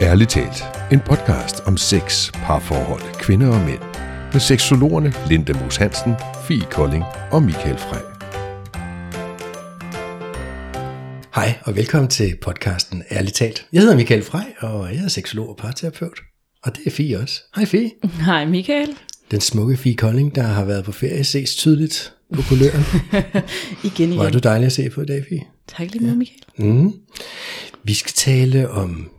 [0.00, 3.80] Ærligt talt, en podcast om sex, parforhold, kvinder og mænd.
[4.32, 6.14] Med seksologerne Linda Moos Hansen,
[6.48, 8.00] Fie Kolding og Michael Frey.
[11.34, 13.66] Hej og velkommen til podcasten Ærligt talt.
[13.72, 16.20] Jeg hedder Michael Frey, og jeg er seksolog og parterapeut.
[16.64, 17.42] Og det er Fie også.
[17.56, 17.90] Hej Fie.
[18.26, 18.88] Hej Michael.
[19.30, 22.84] Den smukke Fie Kolding, der har været på ferie, ses tydeligt på kuløren.
[23.84, 24.32] igen Hvor er igen.
[24.32, 25.40] du dejlig at se på i dag, Fie.
[25.76, 26.40] Tak lige meget, Michael.
[26.56, 26.92] Mm.
[27.84, 29.10] Vi skal tale om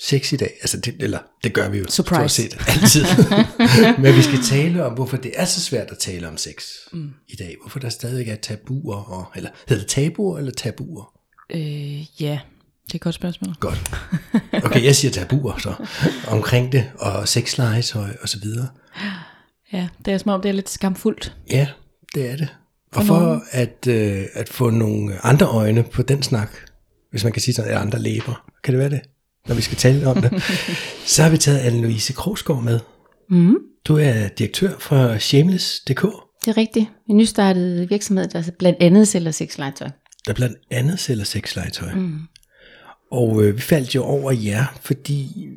[0.00, 0.52] sex i dag.
[0.60, 2.28] Altså det, eller det gør vi jo Surprise.
[2.28, 3.04] stort set altid.
[4.02, 7.10] Men vi skal tale om, hvorfor det er så svært at tale om sex mm.
[7.28, 7.56] i dag.
[7.62, 11.12] Hvorfor der stadig er tabuer, og, eller hedder det tabuer eller tabuer?
[11.50, 12.38] Øh, ja,
[12.86, 13.54] det er et godt spørgsmål.
[13.60, 13.90] Godt.
[14.64, 15.74] Okay, jeg siger tabuer så,
[16.28, 18.68] omkring det, og sexlegetøj og så videre.
[19.72, 21.36] Ja, det er som om, det er lidt skamfuldt.
[21.50, 21.68] Ja,
[22.14, 22.48] det er det.
[22.92, 26.50] Og for at, øh, at få nogle andre øjne på den snak,
[27.10, 29.00] hvis man kan sige sådan, eller andre læber, kan det være det,
[29.50, 30.42] når vi skal tale om det,
[31.12, 32.80] så har vi taget Anne-Louise Krogsgaard med.
[33.30, 33.56] Mm.
[33.84, 36.02] Du er direktør for Shameless.dk,
[36.44, 36.86] Det er rigtigt.
[37.08, 39.88] En nystartet virksomhed, der blandt andet sælger sexlegetøj.
[40.26, 41.94] der blandt andet sælger sexlegetøj.
[41.94, 42.18] Mm.
[43.12, 45.48] Og øh, vi faldt jo over jer, fordi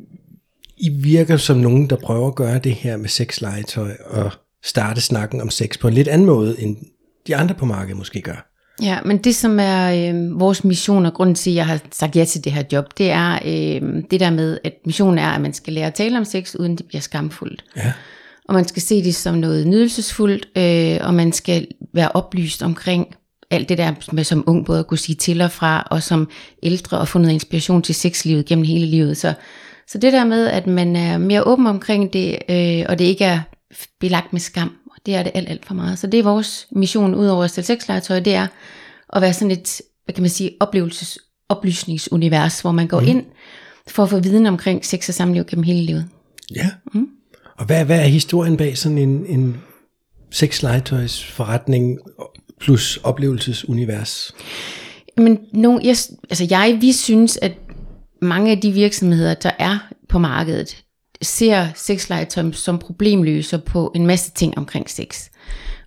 [0.77, 4.31] I virker som nogen, der prøver at gøre det her med sexlegetøj og
[4.63, 6.77] starte snakken om sex på en lidt anden måde, end
[7.27, 8.52] de andre på markedet måske gør.
[8.81, 12.15] Ja, men det som er øh, vores mission og grunden til, at jeg har sagt
[12.15, 15.41] ja til det her job, det er øh, det der med, at missionen er, at
[15.41, 17.63] man skal lære at tale om sex, uden det bliver skamfuldt.
[17.75, 17.93] Ja.
[18.47, 23.15] Og man skal se det som noget nydelsesfuldt, øh, og man skal være oplyst omkring
[23.51, 26.29] alt det der med som ung, både at kunne sige til og fra, og som
[26.63, 29.17] ældre og få noget inspiration til sexlivet gennem hele livet.
[29.17, 29.33] Så,
[29.87, 33.25] så det der med, at man er mere åben omkring det, øh, og det ikke
[33.25, 33.39] er
[33.99, 34.71] belagt med skam,
[35.05, 35.99] det er det alt, alt for meget.
[35.99, 38.47] Så det er vores mission, udover at stille sexlegetøj, det er
[39.13, 43.07] at være sådan et, hvad kan man sige, oplevelses, oplysningsunivers, hvor man går mm.
[43.07, 43.25] ind
[43.87, 46.05] for at få viden omkring sex og samliv gennem hele livet.
[46.55, 46.69] Ja.
[46.93, 47.07] Mm.
[47.57, 49.57] Og hvad, hvad er historien bag sådan en, en
[50.31, 51.99] sexlegetøjsforretning
[52.59, 54.31] plus oplevelsesunivers?
[55.17, 55.95] Men no, jeg,
[56.29, 57.51] altså jeg, vi synes, at
[58.21, 59.77] mange af de virksomheder, der er
[60.09, 60.82] på markedet,
[61.25, 65.29] ser sexlegetøj som problemløser på en masse ting omkring sex.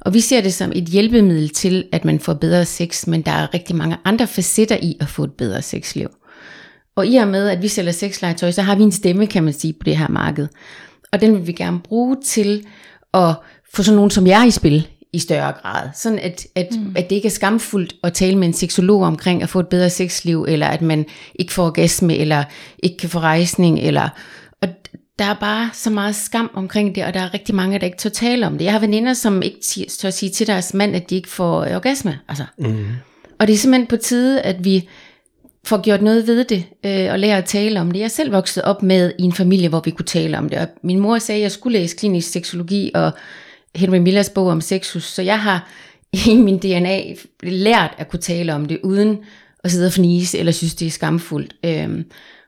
[0.00, 3.32] Og vi ser det som et hjælpemiddel til, at man får bedre sex, men der
[3.32, 6.08] er rigtig mange andre facetter i at få et bedre sexliv.
[6.96, 9.52] Og i og med, at vi sælger sexlegetøj, så har vi en stemme, kan man
[9.52, 10.48] sige, på det her marked.
[11.12, 12.66] Og den vil vi gerne bruge til
[13.14, 13.34] at
[13.74, 15.88] få sådan nogen som jeg i spil i større grad.
[15.94, 16.94] Sådan at, at, mm.
[16.96, 19.90] at det ikke er skamfuldt at tale med en seksolog omkring at få et bedre
[19.90, 21.04] sexliv, eller at man
[21.34, 22.44] ikke får orgasme, eller
[22.82, 24.08] ikke kan få rejsning, eller...
[25.18, 27.98] Der er bare så meget skam omkring det, og der er rigtig mange, der ikke
[27.98, 28.64] tør tale om det.
[28.64, 32.18] Jeg har veninder, som ikke tør sige til deres mand, at de ikke får orgasme.
[32.28, 32.44] Altså.
[32.58, 32.86] Mm.
[33.38, 34.88] Og det er simpelthen på tide, at vi
[35.64, 38.00] får gjort noget ved det, øh, og lære at tale om det.
[38.00, 40.58] Jeg selv vokset op med i en familie, hvor vi kunne tale om det.
[40.58, 43.12] Og min mor sagde, at jeg skulle læse klinisk seksologi og
[43.74, 45.68] Henry Millers bog om sexus, så jeg har
[46.26, 47.02] i min DNA
[47.42, 49.18] lært at kunne tale om det, uden
[49.64, 51.56] at sidde og fnise, eller synes, det er skamfuldt.
[51.64, 52.04] Øhm,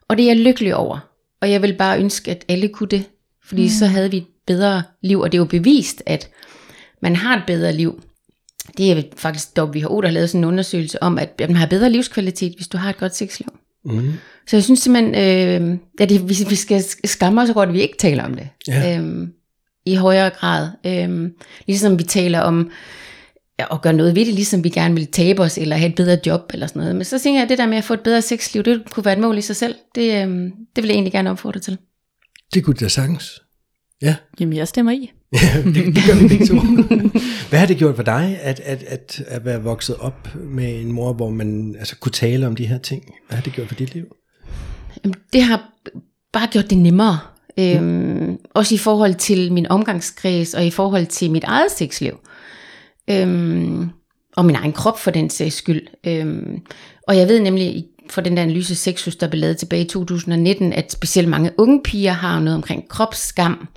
[0.08, 1.07] og det er jeg lykkelig over.
[1.40, 3.04] Og jeg vil bare ønske, at alle kunne det,
[3.44, 3.68] fordi mm.
[3.68, 6.30] så havde vi et bedre liv, og det er jo bevist, at
[7.02, 8.02] man har et bedre liv.
[8.78, 11.90] Det er faktisk WHO, der har lavet sådan en undersøgelse om, at man har bedre
[11.90, 13.48] livskvalitet, hvis du har et godt sexliv.
[13.84, 14.12] Mm.
[14.46, 15.14] Så jeg synes simpelthen,
[15.72, 18.48] øh, at det, vi skal skamme os over, at vi ikke taler om det.
[18.68, 18.96] Ja.
[18.98, 19.32] Øhm,
[19.86, 20.68] I højere grad.
[20.86, 21.32] Øhm,
[21.66, 22.70] ligesom vi taler om
[23.58, 25.94] ja, at gøre noget ved det, ligesom vi gerne vil tabe os, eller have et
[25.94, 26.96] bedre job, eller sådan noget.
[26.96, 29.04] Men så tænker jeg, at det der med at få et bedre sexliv, det kunne
[29.04, 29.74] være et mål i sig selv.
[29.94, 31.78] Det, øhm, det vil jeg egentlig gerne opfordre til.
[32.54, 33.42] Det kunne det da sagtens.
[34.02, 35.10] Ja, Jamen, jeg stemmer i.
[35.64, 36.54] det, det gør vi begge to.
[37.48, 40.92] Hvad har det gjort for dig, at, at, at, at være vokset op med en
[40.92, 43.02] mor, hvor man altså, kunne tale om de her ting?
[43.28, 44.04] Hvad har det gjort for dit liv?
[45.04, 45.70] Jamen, det har
[46.32, 47.18] bare gjort det nemmere.
[47.58, 52.18] Øhm, også i forhold til min omgangskreds, og i forhold til mit eget sexliv.
[53.10, 53.90] Øhm,
[54.36, 55.82] og min egen krop for den sags skyld.
[56.06, 56.58] Øhm,
[57.08, 60.72] og jeg ved nemlig for den der analyse Sexus, der blev lavet tilbage i 2019,
[60.72, 63.68] at specielt mange unge piger har noget omkring kropsskam.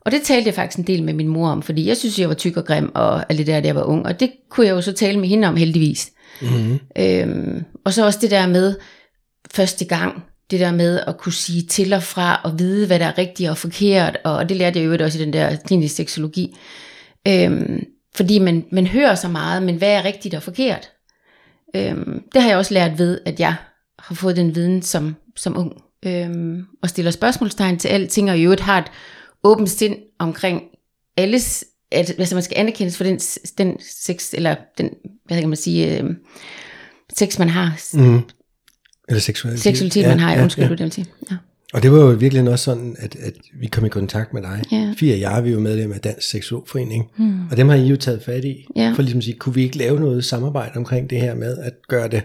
[0.00, 2.28] Og det talte jeg faktisk en del med min mor om, fordi jeg synes, jeg
[2.28, 4.06] var tyk og grim og alt det der, da jeg var ung.
[4.06, 6.10] Og det kunne jeg jo så tale med hende om heldigvis.
[6.40, 6.78] Mm-hmm.
[6.98, 8.74] Øhm, og så også det der med
[9.54, 13.06] første gang, det der med at kunne sige til og fra, og vide, hvad der
[13.06, 15.94] er rigtigt og forkert, og, og det lærte jeg jo også i den der klinisk
[15.94, 16.56] seksologi.
[17.28, 17.84] Øhm,
[18.14, 20.90] fordi man, man hører så meget, men hvad er rigtigt og forkert?
[21.76, 23.54] Øhm, det har jeg også lært ved, at jeg
[23.98, 25.72] har fået den viden som, som ung,
[26.06, 28.90] øhm, og stiller spørgsmålstegn til alting, og i øvrigt har et
[29.44, 30.62] åbent sind omkring
[31.16, 33.18] alles, at altså man skal anerkendes for den,
[33.58, 34.90] den sex, eller den,
[35.24, 36.10] hvad kan man sige, øh,
[37.16, 38.20] sex man har, Mm.
[39.08, 39.62] Eller seksualitet.
[39.62, 40.74] seksualitet man har, ja, undskyld, ja, ja.
[40.74, 41.06] du det vil sige.
[41.30, 41.36] Ja.
[41.72, 44.62] Og det var jo virkelig også sådan, at, at vi kom i kontakt med dig.
[44.72, 44.94] Ja.
[44.96, 47.06] Fire af jer, vi er jo medlem af Dansk Seksologforening.
[47.16, 47.48] Mm.
[47.50, 48.66] Og dem har I jo taget fat i.
[48.76, 48.92] Ja.
[48.96, 51.72] For ligesom at sige, kunne vi ikke lave noget samarbejde omkring det her med at
[51.88, 52.22] gøre det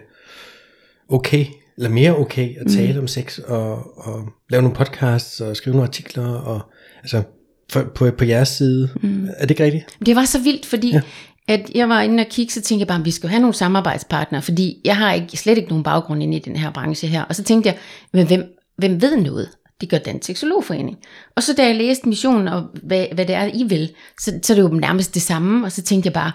[1.10, 1.46] okay,
[1.78, 3.00] eller mere okay at tale mm.
[3.00, 6.62] om sex, og, og lave nogle podcasts, og skrive nogle artikler, og
[7.02, 7.24] altså
[7.72, 8.90] for, på, på jeres side.
[9.02, 9.28] Mm.
[9.38, 9.86] Er det ikke rigtigt?
[10.06, 11.02] Det var så vildt, fordi ja.
[11.48, 13.54] at jeg var inde og kigge, så tænkte jeg bare, at vi skal have nogle
[13.54, 17.24] samarbejdspartnere, fordi jeg har ikke, slet ikke nogen baggrund inde i den her branche her.
[17.24, 17.78] Og så tænkte jeg,
[18.14, 19.50] men hvem, hvem ved noget?
[19.82, 20.98] Det gør Dansk Seksologforening.
[21.36, 24.54] Og så da jeg læste missionen og hvad, hvad det er, I vil, så, så
[24.54, 25.66] er det jo nærmest det samme.
[25.66, 26.32] Og så tænkte jeg bare,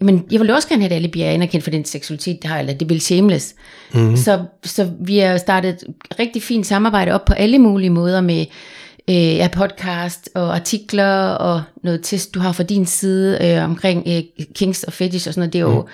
[0.00, 2.58] men jeg vil også gerne have, at alle bliver anerkendt for den seksualitet, det har,
[2.58, 3.54] eller det vil shameless.
[3.94, 4.16] Mm-hmm.
[4.16, 5.84] Så, så vi har startet et
[6.18, 8.46] rigtig fint samarbejde op på alle mulige måder med
[9.10, 14.02] øh, ja, podcast og artikler og noget test, du har fra din side øh, omkring
[14.06, 14.22] øh,
[14.54, 15.52] kings og fetish og sådan noget.
[15.52, 15.86] Det er jo,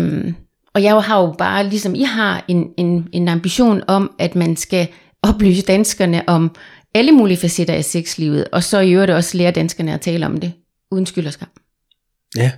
[0.00, 0.16] mm.
[0.16, 0.34] øhm,
[0.74, 4.56] og jeg har jo bare, ligesom I har, en, en, en ambition om, at man
[4.56, 4.88] skal
[5.28, 6.56] oplyse danskerne om
[6.94, 10.40] alle mulige facetter af sexlivet, og så i øvrigt også lære danskerne at tale om
[10.40, 10.52] det,
[10.90, 11.48] uden skyld og skam.
[12.36, 12.52] Ja.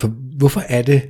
[0.00, 0.08] For
[0.38, 1.02] hvorfor er det,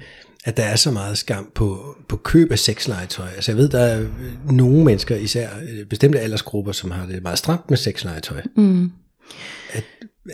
[0.44, 3.28] at der er så meget skam på, på køb af sexlegetøj?
[3.28, 4.06] Altså jeg ved, der er
[4.52, 8.42] nogle mennesker, især øh, bestemte aldersgrupper, som har det meget stramt med sexlegetøj.
[8.56, 8.92] Mm.
[9.72, 9.80] Er,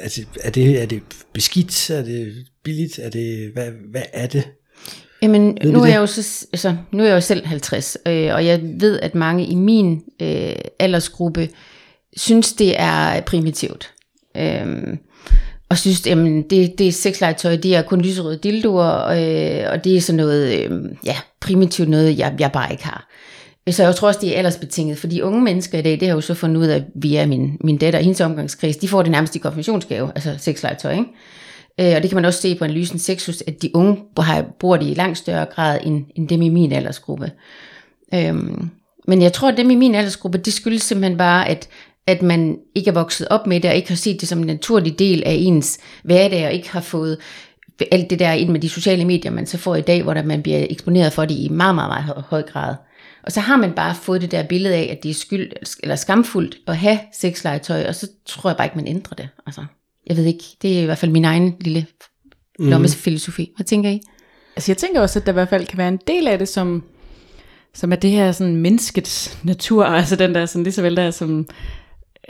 [0.00, 1.02] altså, er, det, er det
[1.32, 1.90] beskidt?
[1.90, 2.98] Er det billigt?
[2.98, 4.44] Er det, hvad, hvad er det?
[5.24, 5.92] Jamen, Ved nu er, det?
[5.92, 9.14] jeg jo så, altså, nu er jeg jo selv 50, øh, og jeg ved, at
[9.14, 11.48] mange i min øh, aldersgruppe
[12.16, 13.90] synes, det er primitivt.
[14.36, 14.66] Øh,
[15.68, 19.96] og synes, jamen, det, det er sexlegetøj, det er kun lyserøde dildoer, øh, og det
[19.96, 20.70] er sådan noget, øh,
[21.04, 23.08] ja, primitivt noget, jeg, jeg bare ikke har.
[23.70, 26.20] Så jeg tror også, det er aldersbetinget, fordi unge mennesker i dag, det har jo
[26.20, 29.36] så fundet ud af via min, min datter og hendes omgangskreds, de får det nærmest
[29.36, 31.04] i konfirmationsgave, altså sexlegetøj, ikke?
[31.80, 34.76] Øh, og det kan man også se på analysen Sexus, at de unge har, bruger
[34.76, 37.32] det i langt større grad end, end dem i min aldersgruppe.
[38.14, 38.70] Øhm,
[39.08, 41.68] men jeg tror, at dem i min aldersgruppe, det skyldes simpelthen bare, at,
[42.06, 44.46] at man ikke er vokset op med det, og ikke har set det som en
[44.46, 47.18] naturlig del af ens hverdag, og ikke har fået
[47.92, 50.22] alt det der ind med de sociale medier, man så får i dag, hvor der
[50.22, 52.74] man bliver eksponeret for det i meget, meget, meget høj grad.
[53.22, 55.50] Og så har man bare fået det der billede af, at det er skyld,
[55.82, 59.28] eller skamfuldt at have sexlegetøj, og så tror jeg bare ikke, man ændrer det.
[59.46, 59.64] Altså,
[60.06, 61.86] jeg ved ikke, det er i hvert fald min egen lille
[62.58, 63.52] lommefilosofi.
[63.56, 64.00] Hvad tænker I?
[64.56, 66.48] Altså jeg tænker også, at der i hvert fald kan være en del af det,
[66.48, 66.84] som,
[67.74, 71.10] som er det her sådan menneskets natur, altså den der sådan lige så vel der
[71.10, 71.48] som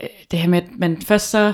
[0.03, 1.53] øh, det her med, at man først så,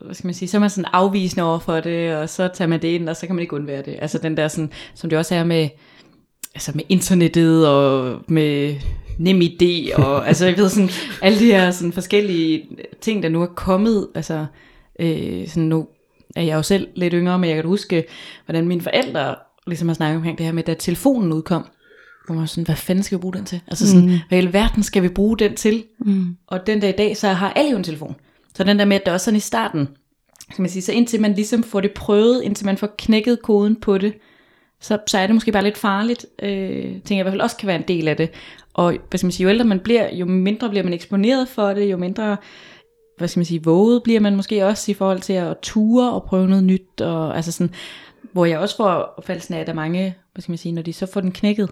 [0.00, 2.68] hvad skal man sige, så er man sådan afvisende over for det, og så tager
[2.68, 3.96] man det ind, og så kan man ikke undvære det.
[4.00, 5.68] Altså den der sådan, som det også er med,
[6.54, 8.76] altså med internettet og med
[9.18, 10.90] nem idé og altså jeg ved sådan
[11.22, 12.68] alle de her sådan forskellige
[13.00, 14.46] ting der nu er kommet altså
[14.98, 15.88] øh, sådan nu
[16.36, 18.04] er jeg jo selv lidt yngre men jeg kan huske
[18.44, 19.34] hvordan mine forældre
[19.66, 21.66] ligesom har snakket omkring det her med da telefonen udkom
[22.26, 24.18] hvor man sådan hvad fanden skal vi bruge den til altså sådan mm.
[24.28, 26.36] hvad i alverden skal vi bruge den til mm.
[26.46, 28.16] og den dag i dag så har alle jo en telefon
[28.54, 29.88] så den der med at der også sådan i starten
[30.50, 33.76] skal man sige, så indtil man ligesom får det prøvet, indtil man får knækket koden
[33.76, 34.14] på det,
[34.80, 37.56] så, så er det måske bare lidt farligt, øh, tænker jeg i hvert fald også
[37.56, 38.30] kan være en del af det.
[38.74, 41.68] Og hvad skal man sige, jo ældre man bliver, jo mindre bliver man eksponeret for
[41.68, 42.36] det, jo mindre
[43.18, 46.22] hvad skal man sige, våget bliver man måske også i forhold til at ture og
[46.22, 47.74] prøve noget nyt, og altså sådan,
[48.32, 50.82] hvor jeg også får opfattelsen af, at der er mange, hvad skal man sige, når
[50.82, 51.70] de så får den knækket,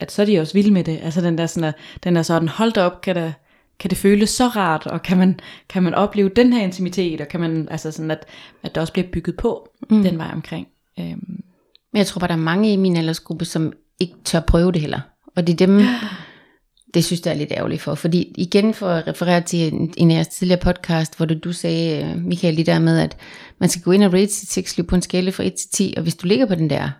[0.00, 1.74] at så er de også vilde med det, altså den der sådan, at,
[2.04, 3.32] den der sådan, hold da op, kan, der,
[3.78, 7.28] kan det føles så rart, og kan man, kan man opleve den her intimitet, og
[7.28, 8.26] kan man, altså sådan, at,
[8.62, 10.02] at der også bliver bygget på mm.
[10.02, 10.68] den vej omkring.
[11.00, 11.42] Øhm,
[11.92, 14.80] Men jeg tror bare, der er mange i min aldersgruppe, som ikke tør prøve det
[14.80, 15.00] heller.
[15.36, 15.80] Og det er dem,
[16.94, 17.94] det synes jeg er lidt ærgerligt for.
[17.94, 22.04] Fordi igen for at referere til en, af jeres tidligere podcast, hvor du, du sagde,
[22.04, 23.16] øh, Michael, lige der med, at
[23.58, 25.94] man skal gå ind og rate sit sexliv på en skala fra 1 til 10,
[25.96, 26.90] og hvis du ligger på den der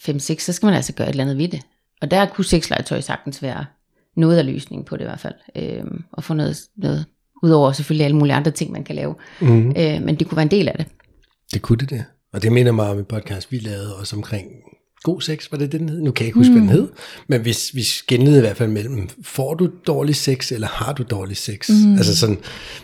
[0.00, 1.60] 5-6, så skal man altså gøre et eller andet ved det.
[2.00, 3.64] Og der kunne sexlegetøj sagtens være
[4.16, 5.34] noget af løsningen på det i hvert fald.
[5.56, 7.06] Øhm, og få noget, noget
[7.42, 9.14] udover selvfølgelig alle mulige andre ting, man kan lave.
[9.40, 9.68] Mm.
[9.68, 10.86] Øh, men det kunne være en del af det.
[11.52, 12.04] Det kunne det, det.
[12.32, 14.48] Og det minder mig om en podcast, vi lavede også omkring
[15.02, 16.00] god sex, var det det, den hed?
[16.00, 16.58] Nu kan jeg ikke huske, mm.
[16.58, 16.88] hvad den hed.
[17.28, 21.02] Men vi, vi skændede i hvert fald mellem, får du dårlig sex, eller har du
[21.02, 21.70] dårlig sex?
[21.70, 21.94] Mm.
[21.96, 22.38] Altså sådan,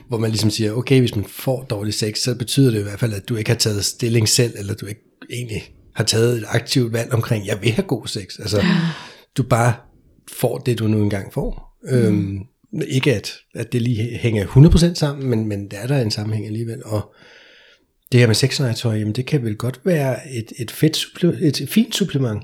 [0.08, 3.00] hvor man ligesom siger, okay, hvis man får dårlig sex, så betyder det i hvert
[3.00, 5.62] fald, at du ikke har taget stilling selv, eller du ikke egentlig
[5.94, 8.38] har taget et aktivt valg omkring, jeg vil have god sex.
[8.38, 8.62] Altså,
[9.36, 9.72] du bare
[10.32, 11.78] får det, du nu engang får.
[11.82, 11.96] Mm.
[11.96, 12.38] Øhm,
[12.88, 16.46] ikke at, at det lige hænger 100% sammen, men, men der er der en sammenhæng
[16.46, 16.84] alligevel.
[16.84, 17.14] Og
[18.14, 21.68] det her med sexlegetøj, jamen det kan vel godt være et, et, fedt supple, et
[21.68, 22.42] fint supplement.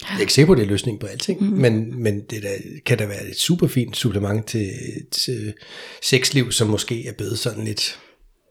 [0.00, 1.46] Jeg er ikke sikker på, at det er løsningen på alting, mm.
[1.46, 2.54] men, men det der,
[2.86, 4.70] kan da være et super fint supplement til,
[5.10, 5.54] til
[6.02, 7.98] sexliv, som måske er blevet sådan lidt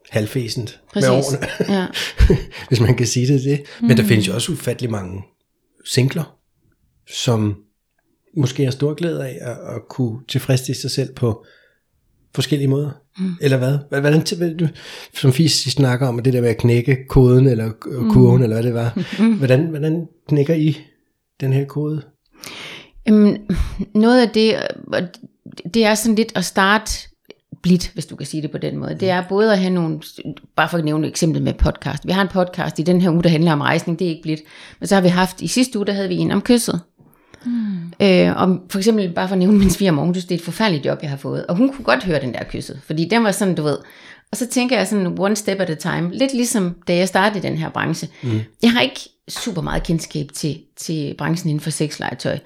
[0.09, 1.09] halvfæsent med Præcis.
[1.09, 1.87] årene, Ja.
[2.69, 3.63] hvis man kan sige det det.
[3.81, 5.23] Men der findes jo også ufattelig mange
[5.85, 6.37] singler,
[7.09, 7.55] som
[8.37, 11.45] måske har stor glæde af at, at kunne tilfredsstille sig selv på
[12.35, 12.89] forskellige måder.
[13.17, 13.31] Mm.
[13.41, 13.77] Eller hvad?
[13.89, 14.25] Hvordan,
[15.13, 17.71] som Fis snakker om, det der med at knække koden, eller
[18.09, 18.43] kurven, mm.
[18.43, 19.03] eller hvad det var.
[19.19, 19.33] Mm.
[19.33, 20.77] Hvordan, hvordan knækker I
[21.41, 22.01] den her kode?
[23.07, 23.37] Jamen,
[23.95, 24.55] noget af det,
[25.73, 26.91] det er sådan lidt at starte
[27.63, 28.95] blidt, hvis du kan sige det på den måde.
[28.99, 30.01] Det er både at have nogle,
[30.55, 32.07] bare for at nævne et eksempel med podcast.
[32.07, 34.21] Vi har en podcast i den her uge, der handler om rejsning, det er ikke
[34.21, 34.41] blidt.
[34.79, 36.81] Men så har vi haft, i sidste uge, der havde vi en om kysset.
[37.45, 37.76] Mm.
[38.01, 40.45] Øh, og for eksempel, bare for at nævne min svigermor, hun synes, det er et
[40.45, 41.45] forfærdeligt job, jeg har fået.
[41.45, 43.77] Og hun kunne godt høre den der kysset, fordi den var sådan, du ved.
[44.31, 46.13] Og så tænker jeg sådan, one step at a time.
[46.13, 48.07] Lidt ligesom, da jeg startede i den her branche.
[48.23, 48.39] Mm.
[48.61, 48.99] Jeg har ikke
[49.29, 52.39] super meget kendskab til, til branchen inden for sexlegetøj.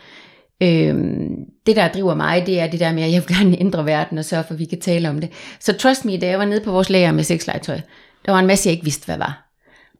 [0.64, 1.30] Øhm,
[1.66, 4.18] det der driver mig, det er det der med, at jeg vil gerne ændre verden
[4.18, 5.30] og sørge for, at vi kan tale om det.
[5.60, 7.80] Så trust me, da jeg var nede på vores lager med sexlegetøj,
[8.26, 9.51] der var en masse, jeg ikke vidste, hvad var.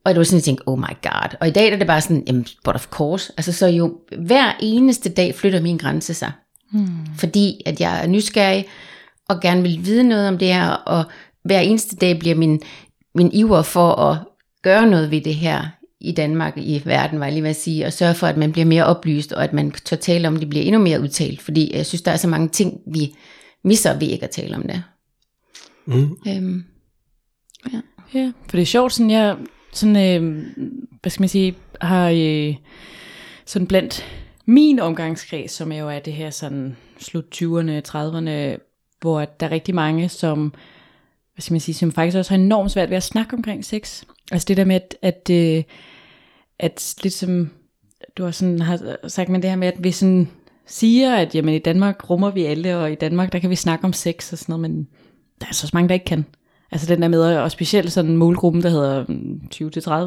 [0.06, 1.38] Og det var sådan, jeg tænkte, oh my god.
[1.40, 3.34] Og i dag er det bare sådan, jamen, but of course.
[3.38, 6.32] Altså så jo, hver eneste dag flytter min grænse sig.
[6.72, 6.88] Hmm.
[7.18, 8.66] Fordi at jeg er nysgerrig,
[9.30, 11.04] og gerne vil vide noget om det her, og
[11.44, 12.62] hver eneste dag bliver min,
[13.16, 14.18] min iver for at
[14.62, 15.68] gøre noget ved det her
[16.02, 18.52] i Danmark, i verden, var jeg lige ved at sige, og sørge for, at man
[18.52, 21.76] bliver mere oplyst, og at man tør tale om det, bliver endnu mere udtalt, fordi
[21.76, 23.16] jeg synes, der er så mange ting, vi
[23.64, 24.84] misser ved ikke at tale om det.
[25.86, 26.18] Mm.
[26.28, 26.64] Øhm,
[27.74, 27.82] ja.
[28.14, 29.38] ja, for det er sjovt, sådan jeg,
[29.74, 30.46] sådan, øh,
[31.02, 32.56] hvad skal man sige, har øh,
[33.46, 34.06] sådan blandt
[34.46, 38.60] min omgangskreds, som jo er det her sådan slut 20'erne, 30'erne,
[39.02, 40.54] hvor der er rigtig mange, som,
[41.34, 44.04] hvad skal man sige, som faktisk også har enormt svært ved at snakke omkring sex.
[44.32, 45.64] Altså det der med, at, at, øh,
[46.60, 47.50] at lidt som
[48.18, 50.30] du har, sådan, har sagt med det her med, at vi sådan
[50.66, 53.86] siger, at jamen, i Danmark rummer vi alle, og i Danmark der kan vi snakke
[53.86, 54.88] om sex og sådan noget, men
[55.42, 56.26] der er så mange, der ikke kan.
[56.72, 59.06] Altså den der med, og specielt sådan en målgruppen, der hedder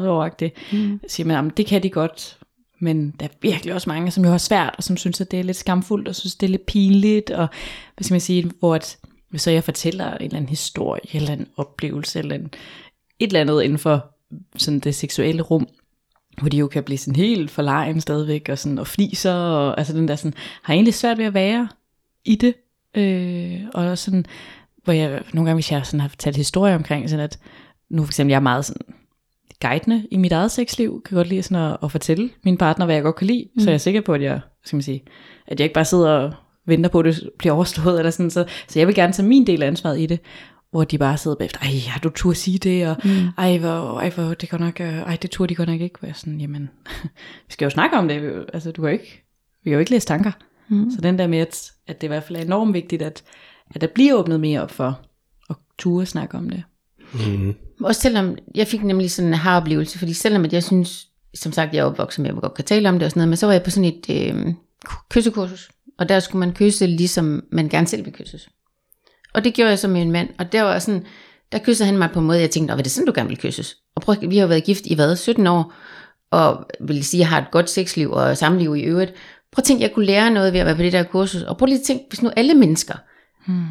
[0.05, 0.99] 20-30 år, det mm.
[1.07, 2.37] siger man, det kan de godt,
[2.79, 5.39] men der er virkelig også mange, som jo har svært, og som synes, at det
[5.39, 7.47] er lidt skamfuldt, og synes, det er lidt pinligt, og
[7.95, 8.97] hvad skal man sige, hvor at,
[9.29, 12.51] hvis så jeg fortæller en eller anden historie, eller en oplevelse, eller en,
[13.19, 14.05] et eller andet inden for
[14.57, 15.67] sådan det seksuelle rum,
[16.39, 19.93] hvor de jo kan blive sådan helt forlegen stadigvæk, og, sådan, og fliser, og altså
[19.93, 21.67] den der sådan, har egentlig svært ved at være
[22.25, 22.53] i det,
[22.95, 24.25] øh, og sådan,
[24.85, 27.39] hvor jeg nogle gange, hvis jeg sådan har fortalt historier omkring, sådan at
[27.89, 28.95] nu for eksempel, jeg er meget sådan
[29.61, 32.95] guidende i mit eget sexliv, kan godt lide sådan at, at fortælle min partner, hvad
[32.95, 33.59] jeg godt kan lide, mm.
[33.59, 35.03] så jeg er sikker på, at jeg, skal man sige,
[35.47, 36.33] at jeg ikke bare sidder og
[36.65, 39.47] venter på, at det bliver overstået, eller sådan, så, så jeg vil gerne tage min
[39.47, 40.19] del af ansvaret i det,
[40.71, 43.27] hvor de bare sidder bagefter, ej, har du tur at sige det, og mm.
[43.37, 45.99] ej, hvor, ej, hvor, det går nok, øh, ej, det tur de godt nok ikke,
[45.99, 46.69] hvor jeg sådan, jamen,
[47.47, 49.23] vi skal jo snakke om det, altså, du kan ikke,
[49.63, 50.31] vi kan jo ikke læse tanker,
[50.67, 50.91] mm.
[50.91, 53.23] så den der med, at, at det i hvert fald er enormt vigtigt, at,
[53.75, 54.99] at der bliver åbnet mere op for
[55.49, 56.63] at ture snakke om det.
[57.13, 57.55] Mm.
[57.81, 61.73] Også selvom, jeg fik nemlig sådan en har-oplevelse, fordi selvom at jeg synes, som sagt,
[61.73, 63.37] jeg er opvokset med, at jeg godt kan tale om det og sådan noget, men
[63.37, 64.53] så var jeg på sådan et øh,
[65.09, 65.69] kyssekursus,
[65.99, 68.49] og der skulle man kysse, ligesom man gerne selv vil kysses.
[69.33, 71.05] Og det gjorde jeg så med en mand, og der var sådan,
[71.51, 73.37] der kyssede han mig på en måde, jeg tænkte, var det sådan, du gerne vil
[73.37, 73.77] kysses?
[73.95, 75.73] Og prøv, vi har været gift i hvad, 17 år,
[76.31, 79.13] og vil sige, jeg har et godt sexliv og samliv i øvrigt.
[79.51, 81.57] Prøv at tænke, jeg kunne lære noget ved at være på det der kursus, og
[81.57, 82.93] prøv lige at tænke, hvis nu alle mennesker,
[83.45, 83.65] hmm.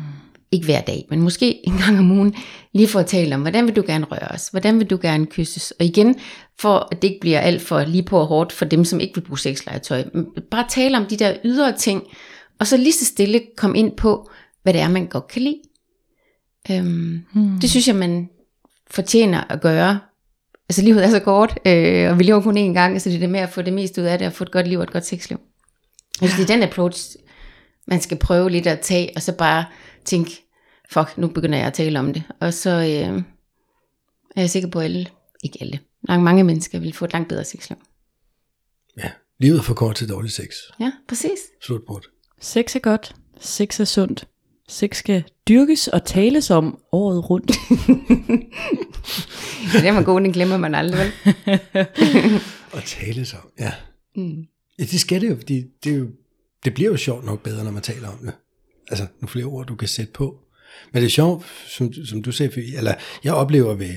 [0.52, 2.35] ikke hver dag, men måske en gang om ugen,
[2.73, 4.49] lige for at tale om, hvordan vil du gerne røre os?
[4.49, 5.71] Hvordan vil du gerne kysses?
[5.71, 6.14] Og igen,
[6.59, 9.14] for at det ikke bliver alt for lige på og hårdt for dem, som ikke
[9.14, 10.04] vil bruge sexlegetøj.
[10.50, 12.02] Bare tale om de der ydre ting,
[12.59, 14.31] og så lige så stille komme ind på,
[14.62, 15.61] hvad det er, man godt kan lide.
[16.71, 17.59] Øhm, hmm.
[17.61, 18.28] Det synes jeg, man
[18.90, 20.00] fortjener at gøre.
[20.69, 23.21] Altså livet er så kort, øh, og vi lever kun én gang, så det er
[23.21, 24.85] det med at få det mest ud af det, og få et godt liv og
[24.85, 25.40] et godt sexliv.
[26.21, 27.16] Jeg synes, det er den approach,
[27.87, 29.64] man skal prøve lidt at tage, og så bare
[30.05, 30.43] tænke,
[30.91, 32.23] fuck, nu begynder jeg at tale om det.
[32.41, 33.23] Og så øh,
[34.37, 35.07] er jeg sikker på, at alle,
[35.45, 37.79] ikke alle, langt mange mennesker vil få et langt bedre sexliv.
[38.99, 40.55] Ja, livet er for kort til dårlig sex.
[40.81, 41.38] Ja, præcis.
[41.62, 42.00] Slutbrud.
[42.41, 44.29] Sex er godt, sex er sundt,
[44.69, 47.53] sex skal dyrkes og tales om året rundt.
[49.73, 51.12] det er man god, den glemmer man aldrig, vel?
[52.75, 53.73] og tales om, ja.
[54.17, 54.45] Mm.
[54.79, 56.09] Ja, det skal det jo, fordi det, er jo,
[56.64, 58.33] det bliver jo sjovt nok bedre, når man taler om det.
[58.90, 60.37] Altså, nu flere ord, du kan sætte på.
[60.92, 62.94] Men det er sjovt, som, som du sagde, eller
[63.25, 63.94] jeg oplever ved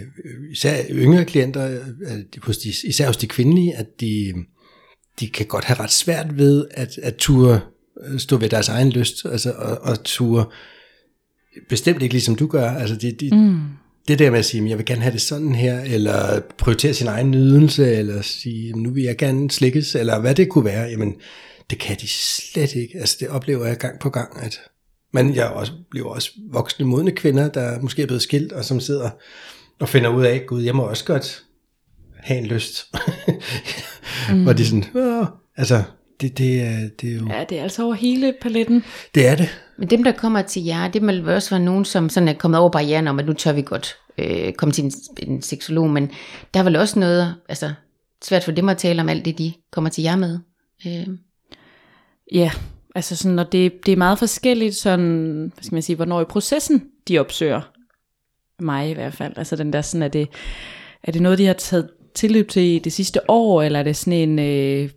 [0.51, 1.61] især yngre klienter,
[2.05, 4.33] at hos de, især hos de kvindelige, at de,
[5.19, 7.61] de kan godt have ret svært ved at, at ture
[8.17, 10.45] stå ved deres egen lyst, altså, og, og ture
[11.69, 13.59] bestemt ikke ligesom du gør, altså de, de, mm.
[14.07, 17.07] det der med at sige, jeg vil gerne have det sådan her, eller prioritere sin
[17.07, 21.15] egen nydelse, eller sige, nu vil jeg gerne slikkes, eller hvad det kunne være, jamen,
[21.69, 24.59] det kan de slet ikke, altså det oplever jeg gang på gang, at
[25.13, 28.79] men jeg også, bliver også voksne modne kvinder, der måske er blevet skilt, og som
[28.79, 29.09] sidder
[29.79, 31.43] og finder ud af, gud, jeg må også godt
[32.15, 32.95] have en lyst.
[34.29, 34.41] mm.
[34.43, 35.25] Hvor de sådan, Åh.
[35.57, 35.83] altså,
[36.21, 37.27] det, det, er, det er jo...
[37.29, 38.83] Ja, det er altså over hele paletten.
[39.15, 39.49] Det er det.
[39.77, 42.33] Men dem, der kommer til jer, det må vel også være nogen, som sådan er
[42.33, 45.89] kommet over barrieren om, at nu tør vi godt øh, komme til en, en seksolog,
[45.89, 46.11] men
[46.53, 47.73] der er vel også noget, altså
[48.23, 50.39] svært for dem at tale om alt det, de kommer til jer med.
[50.87, 51.07] Øh.
[52.31, 52.51] Ja,
[52.95, 56.25] altså sådan, når det, det er meget forskelligt, sådan, hvad skal man sige, hvornår i
[56.25, 57.61] processen de opsøger
[58.59, 59.33] mig i hvert fald.
[59.37, 60.29] Altså den der sådan, er det,
[61.03, 63.95] er det noget, de har taget tilløb til i det sidste år, eller er det
[63.95, 64.89] sådan en, øh,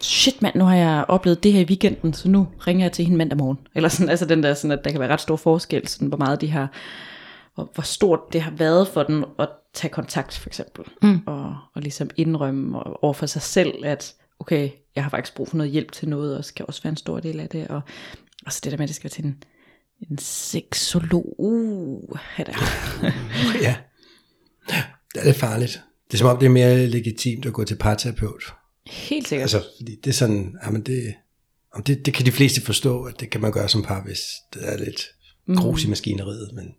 [0.00, 3.04] shit mand, nu har jeg oplevet det her i weekenden, så nu ringer jeg til
[3.04, 3.58] hende mandag morgen.
[3.74, 6.16] Eller sådan, altså den der sådan, at der kan være ret stor forskel, sådan, hvor
[6.16, 6.72] meget de har,
[7.54, 10.84] hvor, hvor stort det har været for den at tage kontakt for eksempel.
[11.02, 11.20] Mm.
[11.26, 15.56] Og, og ligesom indrømme over for sig selv, at okay, jeg har faktisk brug for
[15.56, 17.68] noget hjælp til noget, og skal også være en stor del af det.
[17.68, 17.80] Og,
[18.46, 19.42] og så det der med, at det skal være til en,
[20.10, 21.34] en seksolog.
[21.38, 22.46] Uh, det
[23.66, 23.76] ja.
[25.14, 25.80] Det er farligt.
[26.06, 28.42] Det er som om, det er mere legitimt at gå til parterapeut.
[28.86, 29.42] Helt sikkert.
[29.42, 31.14] Altså, fordi det er sådan, jamen det,
[31.74, 34.20] om det, det kan de fleste forstå, at det kan man gøre som par, hvis
[34.54, 35.02] det er lidt
[35.56, 36.74] grus i maskineriet, men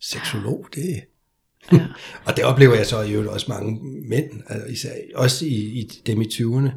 [0.00, 1.04] seksolog, det
[1.72, 1.86] ja.
[2.26, 3.78] og det oplever jeg så i øvrigt også mange
[4.08, 6.70] mænd, altså især, også i, i dem i 20'erne,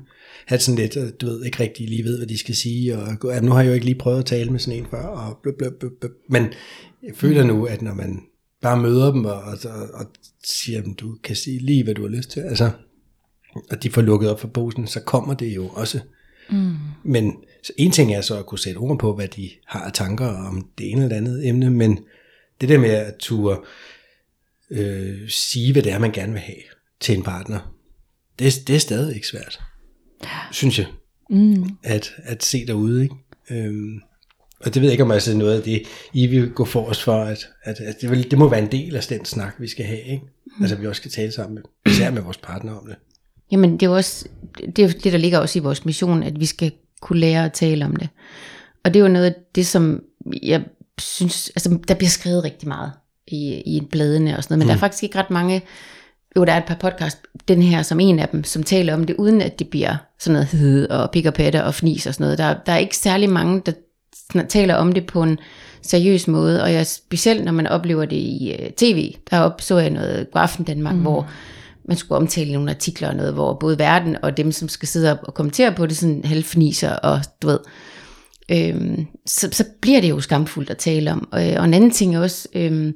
[0.45, 3.39] have sådan lidt, du ved, ikke rigtig lige ved, hvad de skal sige, og ja,
[3.39, 5.57] nu har jeg jo ikke lige prøvet at tale med sådan en før, og bløb,
[5.57, 6.11] bløb, bløb, bløb.
[6.29, 6.47] men
[7.03, 8.21] jeg føler nu, at når man
[8.61, 10.05] bare møder dem, og, og, og
[10.43, 12.71] siger dem, du kan sige lige, hvad du har lyst til, altså,
[13.71, 15.99] og de får lukket op for posen, så kommer det jo også.
[16.49, 16.75] Mm.
[17.03, 19.93] Men så en ting er så at kunne sætte ord på, hvad de har af
[19.93, 21.99] tanker om det ene eller andet emne, men
[22.61, 23.59] det der med at turde
[24.69, 26.57] øh, sige, hvad det er, man gerne vil have
[26.99, 27.73] til en partner,
[28.39, 29.59] det, det er stadig ikke svært,
[30.51, 30.87] synes jeg,
[31.29, 31.69] mm.
[31.83, 33.03] at, at se derude.
[33.03, 33.15] Ikke?
[33.51, 34.01] Øhm,
[34.59, 35.81] og det ved jeg ikke, om altså noget af det,
[36.13, 38.71] I vil gå for os for, at, at, at det, vil, det må være en
[38.71, 40.03] del af den snak, vi skal have.
[40.03, 40.23] Ikke?
[40.45, 40.63] Mm.
[40.63, 42.95] Altså vi også skal tale sammen, med, især med vores partner om det.
[43.51, 44.27] Jamen det er jo også,
[44.75, 46.71] det, er det der ligger også i vores mission, at vi skal
[47.01, 48.09] kunne lære at tale om det.
[48.83, 50.03] Og det er jo noget af det, som
[50.43, 50.63] jeg
[50.99, 52.91] synes, altså der bliver skrevet rigtig meget
[53.27, 54.67] i, i bladene og sådan noget, men mm.
[54.67, 55.61] der er faktisk ikke ret mange,
[56.37, 59.03] jo der er et par podcast, den her som en af dem, som taler om
[59.03, 62.13] det, uden at det bliver sådan noget hed og pik og patter og fnis og
[62.13, 62.37] sådan noget.
[62.37, 63.71] Der, der er ikke særlig mange, der
[64.49, 65.37] taler om det på en
[65.81, 69.89] seriøs måde, og jeg, specielt når man oplever det i uh, tv, der så jeg
[69.89, 71.01] noget God Aften Danmark, mm.
[71.01, 71.27] hvor
[71.87, 75.11] man skulle omtale nogle artikler og noget, hvor både verden og dem, som skal sidde
[75.11, 77.59] op og kommentere på det, sådan halvfniser og du ved,
[78.51, 81.27] øhm, så, så bliver det jo skamfuldt at tale om.
[81.31, 82.93] Og, og en anden ting er også, øhm,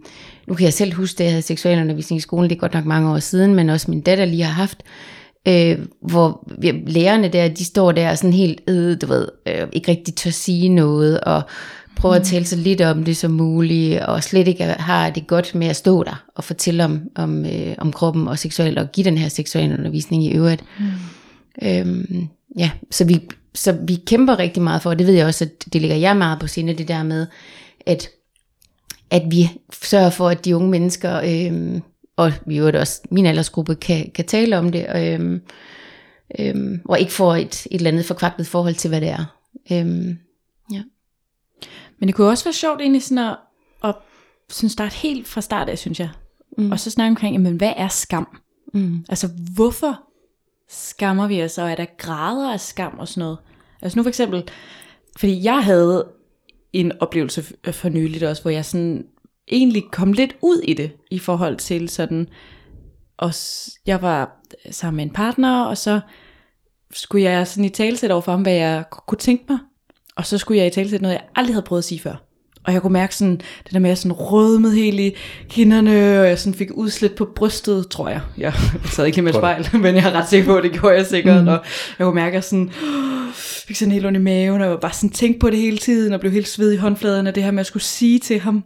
[0.47, 2.85] nu kan jeg selv huske, at jeg havde seksualundervisning i skolen, det er godt nok
[2.85, 4.83] mange år siden, men også min datter lige har haft,
[5.47, 9.91] øh, hvor vi, lærerne der, de står der sådan helt, øh, du ved, øh, ikke
[9.91, 11.41] rigtig tør sige noget, og
[11.95, 12.25] prøver at mm.
[12.25, 15.75] tale så lidt om det som muligt, og slet ikke har det godt med at
[15.75, 19.27] stå der og fortælle om, om, øh, om kroppen og seksuel, og give den her
[19.27, 20.63] seksuelle undervisning i øvrigt.
[20.79, 20.85] Mm.
[21.67, 23.19] Øhm, ja, så vi,
[23.53, 26.17] så vi kæmper rigtig meget for, og det ved jeg også, at det ligger jeg
[26.17, 27.27] meget på sinde, det der med,
[27.85, 28.09] at,
[29.09, 29.49] at vi
[29.83, 31.81] sørger for, at de unge mennesker, øhm,
[32.15, 35.41] og vi jo også min aldersgruppe, kan, kan tale om det, og, øhm,
[36.39, 39.37] øhm, og ikke får et, et eller andet forkvaklet forhold til, hvad det er.
[39.71, 40.17] Øhm,
[40.71, 40.83] ja.
[41.99, 43.37] Men det kunne også være sjovt egentlig sådan at,
[43.83, 43.95] at
[44.49, 46.09] sådan starte helt fra start af, synes jeg.
[46.57, 46.71] Mm.
[46.71, 48.27] Og så snakke omkring, men hvad er skam?
[48.73, 49.05] Mm.
[49.09, 50.01] Altså hvorfor
[50.71, 53.37] skammer vi os, og er der grader af skam og sådan noget?
[53.81, 54.49] Altså nu for eksempel,
[55.17, 56.07] fordi jeg havde
[56.73, 59.05] en oplevelse for nyligt også, hvor jeg sådan
[59.47, 62.27] egentlig kom lidt ud i det, i forhold til sådan,
[63.17, 63.33] og
[63.85, 65.99] jeg var sammen med en partner, og så
[66.93, 69.59] skulle jeg sådan i talsæt over for ham, hvad jeg kunne tænke mig,
[70.15, 72.30] og så skulle jeg i talsæt noget, jeg aldrig havde prøvet at sige før.
[72.63, 75.15] Og jeg kunne mærke sådan, det der med, at jeg sådan rødmede helt i
[75.49, 78.21] kinderne, og jeg sådan fik udslæt på brystet, tror jeg.
[78.37, 78.53] Jeg
[78.85, 80.95] sad ikke lige med et spejl, men jeg er ret sikker på, at det gjorde
[80.95, 81.41] jeg sikkert.
[81.41, 81.47] Mm.
[81.47, 81.59] Og
[81.99, 82.71] jeg kunne mærke, at jeg sådan,
[83.67, 86.13] fik sådan helt ondt i maven, og jeg bare sådan tænkte på det hele tiden,
[86.13, 88.63] og blev helt sved i håndfladerne, og det her med at skulle sige til ham,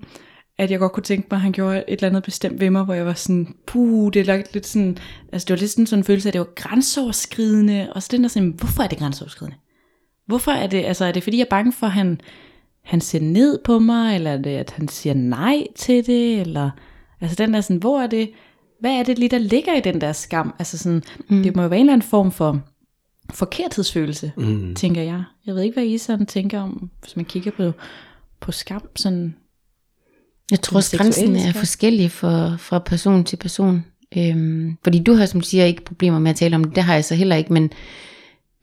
[0.58, 2.84] at jeg godt kunne tænke mig, at han gjorde et eller andet bestemt ved mig,
[2.84, 4.98] hvor jeg var sådan, puh, det er lidt sådan,
[5.32, 8.10] altså det var lidt sådan, sådan en følelse af, at det var grænseoverskridende, og så
[8.12, 9.58] den der sådan, hvorfor er det grænseoverskridende?
[10.28, 12.22] Hvorfor er det, altså er det fordi jeg er bange for, at han,
[12.86, 16.70] han ser ned på mig, eller er det, at han siger nej til det, eller,
[17.22, 18.30] altså den der sådan, hvor er det,
[18.80, 20.54] hvad er det lige, der ligger i den der skam?
[20.60, 21.44] Altså sådan, mm.
[21.44, 22.62] det må jo være en eller anden form for
[23.34, 24.76] forkerthedsfølelse, mm.
[24.76, 25.24] tænker jeg.
[25.46, 27.72] Jeg ved ikke, hvad I sådan tænker om, hvis man kigger på,
[28.40, 29.36] på skam, sådan
[30.52, 33.86] jeg tror også, grænsen er forskellig for, fra person til person.
[34.18, 36.76] Øhm, fordi du har, som du siger, ikke problemer med at tale om det.
[36.76, 37.54] Det har jeg så heller ikke.
[37.54, 37.72] Men,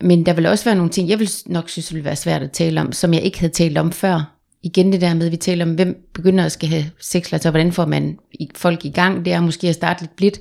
[0.03, 2.53] men der vil også være nogle ting, jeg vil nok synes, ville være svært at
[2.53, 4.39] tale om, som jeg ikke havde talt om før.
[4.63, 7.51] Igen det der med, at vi taler om, hvem begynder at skal have sex, og
[7.51, 8.19] hvordan får man
[8.55, 9.25] folk i gang.
[9.25, 10.39] Det er måske at starte lidt blidt.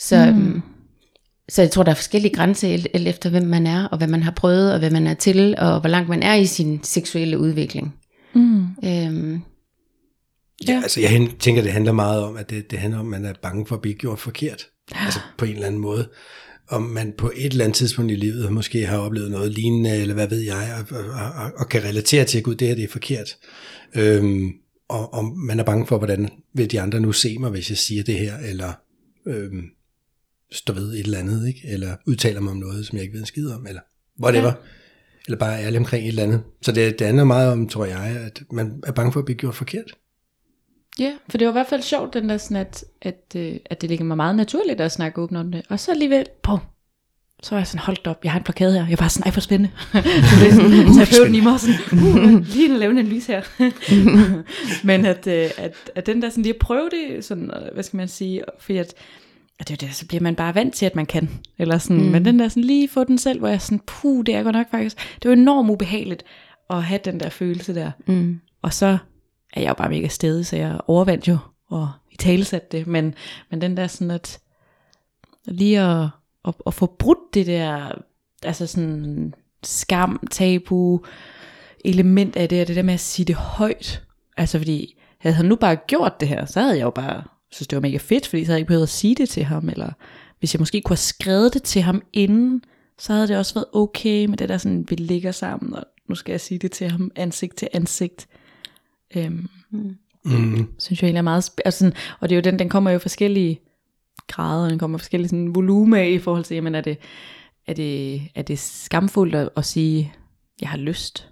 [0.00, 0.40] Så, mm.
[0.46, 0.62] øhm,
[1.48, 4.22] så jeg tror, der er forskellige grænser alt efter, hvem man er, og hvad man
[4.22, 7.38] har prøvet, og hvad man er til, og hvor langt man er i sin seksuelle
[7.38, 7.94] udvikling.
[8.34, 8.64] Mm.
[8.84, 9.40] Øhm,
[10.68, 13.20] Ja, altså jeg hen- tænker, det handler meget om, at det, det handler om, at
[13.20, 14.66] man er bange for at blive gjort forkert.
[14.94, 16.08] Altså på en eller anden måde.
[16.68, 20.14] Om man på et eller andet tidspunkt i livet måske har oplevet noget lignende, eller
[20.14, 21.04] hvad ved jeg, og, og,
[21.44, 23.36] og, og kan relatere til, at gud, det her det er forkert.
[23.94, 24.52] Øhm,
[24.88, 27.78] og, og man er bange for, hvordan vil de andre nu se mig, hvis jeg
[27.78, 28.72] siger det her, eller
[29.26, 29.64] øhm,
[30.52, 31.60] står ved et eller andet, ikke?
[31.64, 33.80] eller udtaler mig om noget, som jeg ikke ved en skid om, eller
[34.22, 34.46] whatever.
[34.46, 34.54] Ja.
[35.26, 36.42] Eller bare er ærlig omkring et eller andet.
[36.62, 39.38] Så det, det handler meget om, tror jeg, at man er bange for at blive
[39.38, 39.92] gjort forkert.
[40.98, 43.80] Ja, for det var i hvert fald sjovt, den der sådan, at, at, øh, at
[43.80, 45.62] det ligger mig meget naturligt at snakke åbent om det.
[45.68, 46.58] Og så alligevel, på,
[47.42, 48.86] så var jeg sådan, holdt op, jeg har en blokade her.
[48.88, 49.72] Jeg var sådan, ej, hvor spændende.
[49.92, 52.98] så det er sådan, så jeg følte i mig sådan, uh, lige en lave en
[52.98, 53.42] analyse her.
[54.86, 57.82] Men at, øh, at, at den der sådan lige at prøve det, sådan, øh, hvad
[57.82, 58.94] skal man sige, fordi at,
[59.58, 61.30] at det er jo det, så bliver man bare vant til, at man kan.
[61.58, 62.10] Eller sådan, mm.
[62.10, 64.54] Men den der sådan lige få den selv, hvor jeg sådan, puh, det er godt
[64.54, 66.22] nok faktisk, det var enormt ubehageligt
[66.70, 67.90] at have den der følelse der.
[68.06, 68.98] mm, Og så
[69.56, 71.38] at jeg jo bare mega stedig, så jeg overvandt jo
[71.68, 72.86] og i talesat det.
[72.86, 73.14] Men,
[73.50, 74.38] men den der sådan at
[75.44, 76.08] lige at,
[76.44, 77.92] at, at få brudt det der,
[78.42, 81.00] altså sådan skam, tabu,
[81.84, 84.02] element af det, og det der med at sige det højt.
[84.36, 87.68] Altså fordi, havde han nu bare gjort det her, så havde jeg jo bare synes
[87.68, 89.68] det var mega fedt, fordi så havde jeg ikke behøvet at sige det til ham,
[89.68, 89.92] eller
[90.38, 92.62] hvis jeg måske kunne have skrevet det til ham inden,
[92.98, 96.14] så havde det også været okay med det der sådan, vi ligger sammen, og nu
[96.14, 98.28] skal jeg sige det til ham ansigt til ansigt.
[99.16, 99.48] Øhm,
[100.24, 100.68] Mm.
[100.78, 102.96] synes jeg egentlig er meget altså sådan, og det er jo den, den kommer jo
[102.96, 103.60] i forskellige
[104.26, 106.98] grader, og den kommer i forskellige sådan, volume i forhold til, jamen er det,
[107.66, 110.14] er det, er det skamfuldt at, at sige,
[110.60, 111.28] jeg har lyst?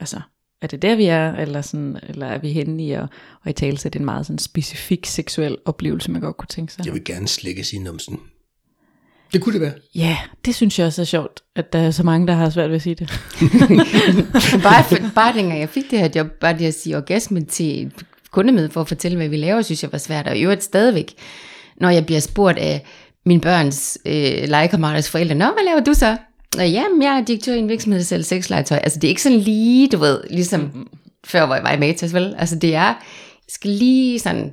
[0.00, 0.20] Altså,
[0.60, 3.06] er det der vi er, eller, sådan, eller er vi henne i at,
[3.44, 6.86] at i tale sætte en meget sådan specifik seksuel oplevelse, man godt kunne tænke sig?
[6.86, 8.20] Jeg vil gerne slikke sin numsen.
[9.34, 9.72] Det kunne det være.
[9.94, 12.70] Ja, det synes jeg også er sjovt, at der er så mange, der har svært
[12.70, 13.08] ved at sige det.
[14.62, 17.92] bare, for, bare dengang jeg fik det her job, bare det at sige orgasme til
[18.30, 20.26] kundemøde for at fortælle, hvad vi laver, synes jeg var svært.
[20.26, 21.14] Og i øvrigt stadigvæk,
[21.80, 22.84] når jeg bliver spurgt af
[23.26, 26.16] mine børns øh, legekammeraters forældre, Nå, hvad laver du så?
[26.58, 28.78] Jamen, jeg er direktør i en virksomhed, der sælger sexlegetøj.
[28.78, 30.88] Altså, det er ikke sådan lige, du ved, ligesom
[31.24, 32.34] før, hvor jeg var i Matas, vel?
[32.38, 32.94] Altså, det er,
[33.48, 34.52] skal lige sådan.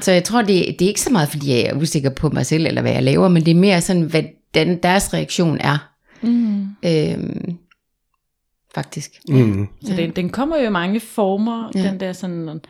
[0.00, 2.46] Så jeg tror, det, det er ikke så meget, fordi jeg er usikker på mig
[2.46, 4.22] selv, eller hvad jeg laver, men det er mere sådan, hvad
[4.54, 5.88] den, deres reaktion er.
[6.22, 6.66] Mm.
[6.84, 7.56] Øhm,
[8.74, 9.10] faktisk.
[9.28, 9.68] Mm.
[9.84, 11.80] Så den, den kommer jo i mange former, Ja.
[11.80, 11.90] ja.
[11.90, 12.60] den der sådan,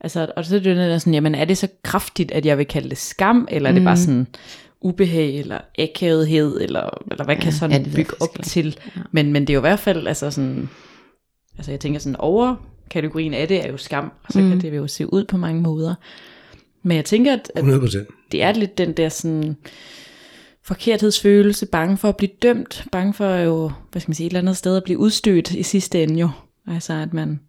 [0.00, 2.66] altså, og så er det jo sådan, jamen er det så kraftigt, at jeg vil
[2.66, 4.26] kalde det skam, eller er det bare sådan
[4.80, 8.48] ubehag, eller akavethed, eller, eller hvad kan Ja, sådan ja, bygge op ikke.
[8.48, 8.76] til.
[9.12, 10.68] Men, men det er jo i hvert fald, altså sådan,
[11.58, 12.54] altså jeg tænker sådan over
[12.90, 14.48] kategorien af det er jo skam, og så mm.
[14.48, 15.94] kan det jo se ud på mange måder.
[16.82, 18.08] Men jeg tænker, at, at 100 procent.
[18.32, 19.56] det er lidt den der sådan
[20.62, 24.40] forkerthedsfølelse, bange for at blive dømt, bange for jo, hvad skal man sige, et eller
[24.40, 26.30] andet sted at blive udstødt i sidste ende jo.
[26.66, 27.40] Altså at man,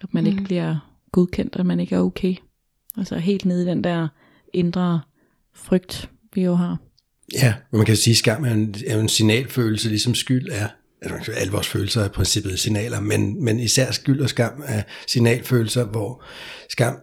[0.00, 0.30] at man mm.
[0.30, 2.34] ikke bliver godkendt, at man ikke er okay.
[2.96, 4.08] Altså helt nede i den der
[4.52, 5.00] indre
[5.54, 6.76] frygt, vi jo har.
[7.34, 10.68] Ja, man kan sige, at skam er en, er en signalfølelse, ligesom skyld er.
[11.02, 14.82] Altså, alle vores følelser er i princippet signaler, men, men især skyld og skam er
[15.06, 16.24] signalfølelser, hvor
[16.68, 16.96] skam,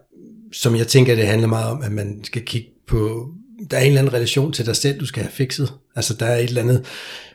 [0.52, 3.28] som jeg tænker, det handler meget om, at man skal kigge på,
[3.70, 5.72] der er en eller anden relation til dig selv, du skal have fikset.
[5.96, 6.84] Altså der er et eller andet,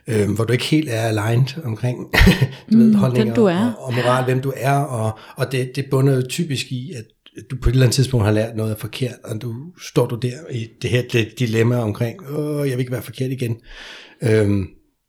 [0.06, 1.98] øh, hvor du ikke helt er aligned omkring
[2.72, 3.72] du ved, Mm, holdninger hvem du er.
[3.78, 7.04] Og, og moral, hvem du er, og, og det, det bunder jo typisk i, at
[7.50, 10.16] du på et eller andet tidspunkt har lært noget er forkert, og du står du
[10.16, 13.56] der i det her det dilemma omkring, åh, jeg vil ikke være forkert igen,
[14.22, 14.66] øhm,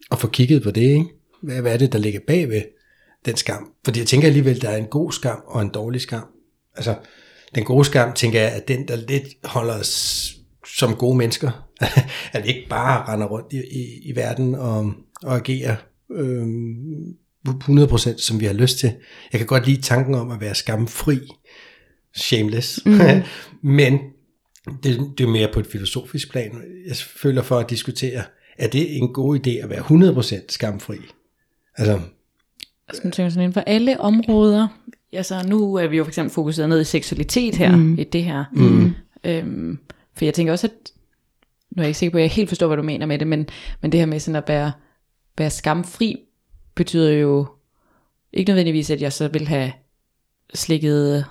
[0.10, 1.06] og få kigget på det, ikke?
[1.44, 2.62] Hvad, hvad er det, der ligger bagved
[3.26, 3.72] den skam?
[3.86, 6.26] Fordi jeg tænker alligevel, der er en god skam og en dårlig skam.
[6.76, 6.96] Altså,
[7.56, 10.34] den gode skam, tænker jeg, er den, der lidt holder os
[10.78, 11.68] som gode mennesker.
[12.34, 15.76] at vi ikke bare render rundt i, i, i verden og, og agerer
[16.12, 17.16] øhm,
[17.48, 18.94] 100% som vi har lyst til.
[19.32, 21.20] Jeg kan godt lide tanken om at være skamfri,
[22.16, 23.00] shameless, mm.
[23.78, 24.00] men
[24.84, 26.62] det, det er mere på et filosofisk plan.
[26.88, 28.24] Jeg føler for at diskutere,
[28.58, 30.98] er det en god idé at være 100% skamfri?
[31.78, 32.00] Altså,
[33.04, 34.68] jeg sådan inden for alle områder.
[35.18, 38.00] Altså, nu er vi jo for eksempel fokuseret ned i seksualitet her, mm.
[38.00, 38.46] i det her.
[38.54, 38.94] Mm.
[39.24, 39.80] Øhm,
[40.14, 40.92] for jeg tænker også, at,
[41.72, 43.28] nu er jeg ikke sikker på, at jeg helt forstår, hvad du mener med det,
[43.28, 43.48] men,
[43.82, 44.72] men det her med sådan at være,
[45.38, 46.20] være skamfri,
[46.76, 47.48] betyder jo
[48.34, 49.72] ikke nødvendigvis, at jeg så vil have
[50.54, 51.26] slikket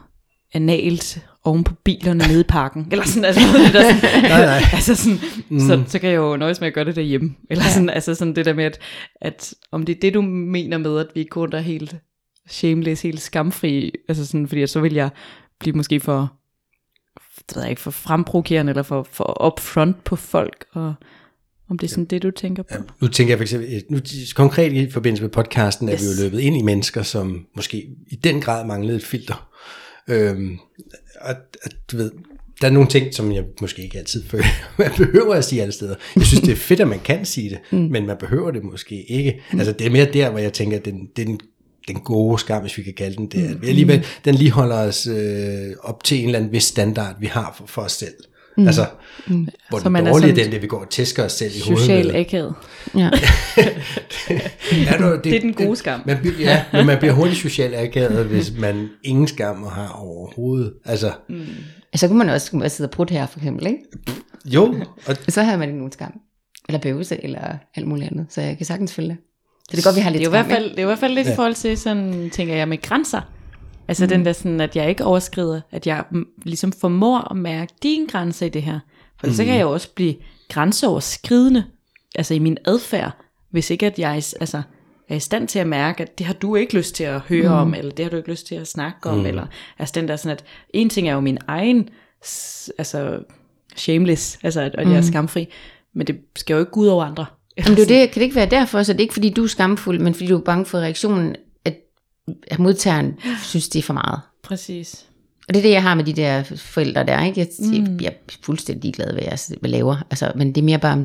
[0.52, 2.88] analt oven på bilerne nede i parken.
[2.92, 4.60] Eller sådan, altså, det der, sådan, Nej, nej.
[4.72, 5.18] altså sådan,
[5.48, 5.60] mm.
[5.60, 7.34] så, så kan jeg jo nøjes med at gøre det derhjemme.
[7.50, 7.70] Eller ja.
[7.70, 8.78] sådan, altså sådan det der med, at,
[9.20, 11.96] at om det er det, du mener med, at vi ikke går der helt
[12.48, 15.10] shameless, helt skamfri, altså sådan, fordi at så vil jeg
[15.58, 16.32] blive måske for,
[17.48, 20.94] det ved jeg ikke, for fremprovokerende, eller for, for upfront på folk, og
[21.68, 22.74] om det er sådan det, du tænker på.
[22.74, 23.98] Ja, nu tænker jeg for eksempel, nu,
[24.34, 25.94] konkret i forbindelse med podcasten, yes.
[25.94, 29.48] er vi jo løbet ind i mennesker, som måske i den grad manglede et filter.
[30.08, 30.58] Øhm,
[31.20, 32.10] og, og du ved,
[32.60, 34.44] der er nogle ting, som jeg måske ikke altid føler,
[34.78, 35.94] man behøver at sige alle steder.
[36.16, 37.78] Jeg synes, det er fedt, at man kan sige det, mm.
[37.78, 39.42] men man behøver det måske ikke.
[39.52, 39.58] Mm.
[39.58, 41.40] Altså, det er mere der, hvor jeg tænker, at den, den,
[41.88, 44.76] den gode skam, hvis vi kan kalde den det, at vi alligevel, den lige holder
[44.76, 48.14] os øh, op til en eller anden vis standard, vi har for, for os selv.
[48.56, 48.66] Mm.
[48.66, 48.86] Altså,
[49.26, 49.48] mm.
[49.68, 51.80] hvor den dårlige er den, det vi går og tæsker os selv i hovedet.
[51.80, 52.54] Social akavet.
[52.94, 53.10] Ja.
[54.72, 56.00] ja, nu, det, det er den gode skam.
[56.06, 60.72] Man, ja, men man bliver hurtigt social akavet, hvis man ingen skam har overhovedet.
[60.84, 61.46] Altså, mm.
[61.94, 63.78] Så kunne man også kunne sidde og prutte her, for eksempel, ikke?
[64.44, 64.74] Jo.
[65.08, 66.12] Og så har man ikke nogen skam.
[66.68, 68.26] Eller bøvelse, eller alt muligt andet.
[68.28, 69.16] Så jeg kan sagtens følge det.
[69.70, 70.82] Så det er godt, vi har lidt det er, skam, i hvert fald, det er
[70.82, 71.32] i hvert fald lidt ja.
[71.32, 73.20] i forhold til, sådan, tænker jeg, med grænser.
[73.88, 74.08] Altså mm.
[74.08, 76.04] den der sådan, at jeg ikke overskrider, at jeg
[76.42, 78.80] ligesom formår at mærke dine grænser i det her.
[79.20, 79.32] For mm.
[79.32, 80.14] så kan jeg jo også blive
[80.48, 81.64] grænseoverskridende,
[82.14, 83.12] altså i min adfærd,
[83.50, 84.62] hvis ikke at jeg altså,
[85.08, 87.48] er i stand til at mærke, at det har du ikke lyst til at høre
[87.48, 87.54] mm.
[87.54, 89.26] om, eller det har du ikke lyst til at snakke om, mm.
[89.26, 89.46] eller
[89.78, 91.88] altså den der sådan, at en ting er jo min egen,
[92.78, 93.18] altså
[93.76, 94.92] shameless, altså at, at mm.
[94.92, 95.06] jeg er mm.
[95.06, 95.48] skamfri,
[95.94, 97.26] men det skal jo ikke gå ud over andre.
[97.58, 99.48] Jamen det, det, kan det ikke være derfor, så det er ikke fordi du er
[99.48, 101.76] skamfuld, men fordi du er bange for reaktionen, at,
[102.46, 104.20] at modtageren synes, det er for meget.
[104.42, 105.06] Præcis.
[105.48, 107.40] Og det er det, jeg har med de der forældre der, ikke?
[107.40, 107.98] Jeg, mm.
[108.00, 110.92] jeg er fuldstændig glad, hvad jeg, hvad jeg laver, altså, men det er mere bare,
[110.92, 111.04] om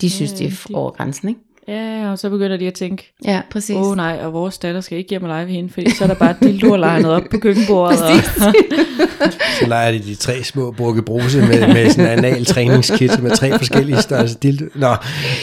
[0.00, 1.40] de synes, ja, det er over grænsen, ikke?
[1.68, 3.76] Ja, og så begynder de at tænke, ja, præcis.
[3.76, 6.04] åh oh, nej, og vores datter skal ikke hjem og lege ved hende, fordi så
[6.04, 8.00] er der bare dildoer legnet op på køkkenbordet.
[8.04, 8.08] og...
[9.60, 13.30] så leger de de tre små brukke bruse med, med sådan en anal træningskit med
[13.30, 14.64] tre forskellige størrelser dildo.
[14.74, 14.94] Nå,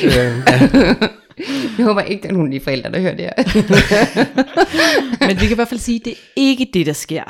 [0.03, 0.95] øh, ja.
[1.77, 3.33] Jeg håber ikke, der er nogen af de forældre, der hører det her.
[5.27, 7.23] Men vi kan i hvert fald sige, at det er ikke det, der sker.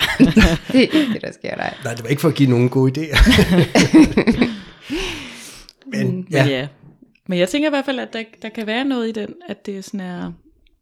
[0.71, 1.73] det er ikke det, der sker, nej.
[1.83, 3.17] Nej, det var ikke for at give nogen gode idéer.
[5.93, 6.43] Men, ja.
[6.43, 6.67] Men ja.
[7.27, 9.65] Men jeg tænker i hvert fald, at der, der kan være noget i den, at
[9.65, 10.31] det er sådan er,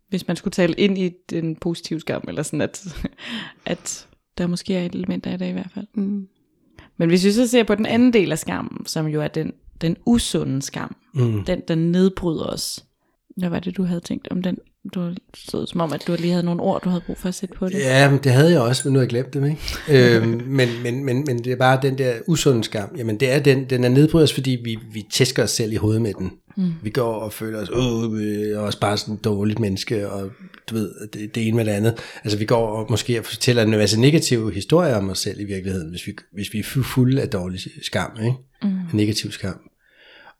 [0.10, 2.86] hvis man skulle tale ind i den positive skam, eller sådan, at,
[3.66, 5.88] at der måske er et element af det i hvert fald.
[5.94, 6.28] Mm.
[6.98, 9.54] Men hvis vi så ser på den anden del af skammen, som jo er den,
[9.82, 11.46] den usunde skam, mm.
[11.46, 12.86] den der nedbryder os.
[13.38, 14.58] Hvad var det, du havde tænkt om den?
[14.94, 17.36] Du så som om, at du lige havde nogle ord, du havde brug for at
[17.36, 17.74] sætte på det.
[17.74, 19.46] Ja, men det havde jeg også, men nu har jeg glemt dem.
[19.46, 19.60] Ikke?
[20.18, 22.96] øhm, men, men, men, men det er bare den der usunde skam.
[22.98, 26.02] Jamen det er den, den er nedbrydet fordi vi, vi tæsker os selv i hovedet
[26.02, 26.32] med den.
[26.58, 26.74] Mm.
[26.84, 30.30] Vi går og føler os, åh, vi er også bare sådan et dårligt menneske, og
[30.70, 31.98] du ved, det, det ene med det andet.
[32.24, 35.90] Altså vi går og måske fortæller en masse negative historier om os selv i virkeligheden,
[35.90, 38.34] hvis vi, hvis vi er fulde af dårlig skam, ikke?
[38.64, 38.70] Mm.
[38.94, 39.69] Negativ skam.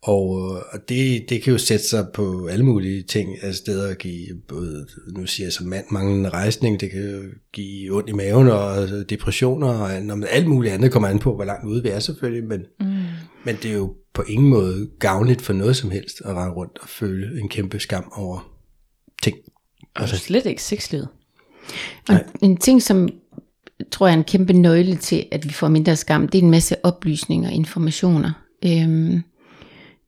[0.02, 0.30] Og,
[0.72, 4.28] og det, det kan jo sætte sig på alle mulige ting af steder at give,
[4.48, 7.22] både, nu siger jeg som mand, manglende rejsning, det kan jo
[7.54, 9.94] give ondt i maven og depressioner og
[10.30, 12.86] alt muligt andet kommer an på, hvor langt ude vi er selvfølgelig, men, mm.
[13.46, 16.78] men det er jo på ingen måde gavnligt for noget som helst at rende rundt
[16.82, 18.52] og føle en kæmpe skam over
[19.22, 19.38] ting.
[19.96, 21.08] Altså slet ikke sexlivet.
[22.10, 23.10] Og en ting, som
[23.92, 26.52] tror jeg er en kæmpe nøgle til, at vi får mindre skam, det er en
[26.52, 28.32] masse oplysninger og informationer.
[28.66, 29.24] Øhm,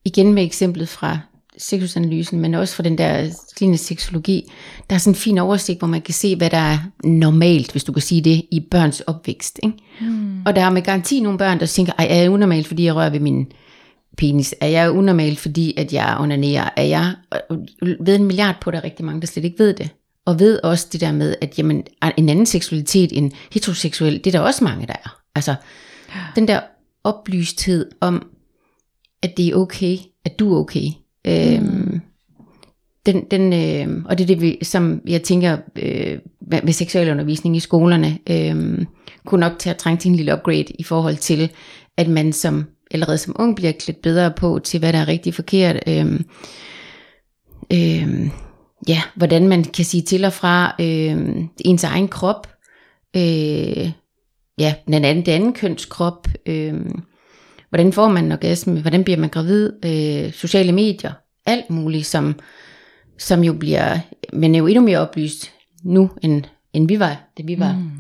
[0.06, 1.20] igen med eksemplet fra
[1.58, 4.52] sexusanalysen, men også fra den der kliniske seksologi,
[4.90, 7.84] der er sådan en fin oversigt, hvor man kan se, hvad der er normalt, hvis
[7.84, 9.60] du kan sige det, i børns opvækst.
[9.64, 9.78] Ikke?
[10.02, 10.42] Mm.
[10.46, 12.96] Og der er med garanti nogle børn, der tænker, ej, er jeg unormal, fordi jeg
[12.96, 13.48] rører ved min
[14.18, 14.56] penis?
[14.62, 16.70] Er jeg unormal, fordi at jeg onanerer?
[16.78, 17.14] Er jeg
[17.82, 19.90] ved en milliard på, der er rigtig mange, der slet ikke ved det.
[20.26, 21.84] Og ved også det der med, at jamen,
[22.18, 25.18] en anden seksualitet end heteroseksuel, det er der også mange, der er.
[25.36, 25.56] Altså,
[26.36, 26.60] den der
[27.04, 28.28] oplysthed om,
[29.24, 30.88] at det er okay, at du er okay.
[31.28, 32.02] Øhm, mm.
[33.06, 36.20] Den, den, øh, og det er det, vi, som jeg tænker øh,
[36.64, 38.86] ved seksualundervisning i skolerne, øh,
[39.26, 41.52] kunne nok til at trænge til en lille upgrade i forhold til,
[41.98, 45.34] at man som allerede som ung bliver klædt bedre på til, hvad der er rigtig
[45.34, 45.80] forkert.
[45.88, 46.20] Øh,
[47.74, 48.30] øh,
[48.88, 52.48] ja, hvordan man kan sige til og fra øh, ens egen krop,
[53.16, 53.92] øh,
[54.58, 56.74] ja, den anden, den anden køns krop, øh,
[57.72, 61.12] hvordan får man en orgasme, hvordan bliver man gravid, øh, sociale medier,
[61.46, 62.40] alt muligt, som,
[63.18, 64.00] som jo bliver,
[64.34, 65.52] men er jo endnu mere oplyst
[65.84, 67.92] nu, end, end vi var, det vi var mm.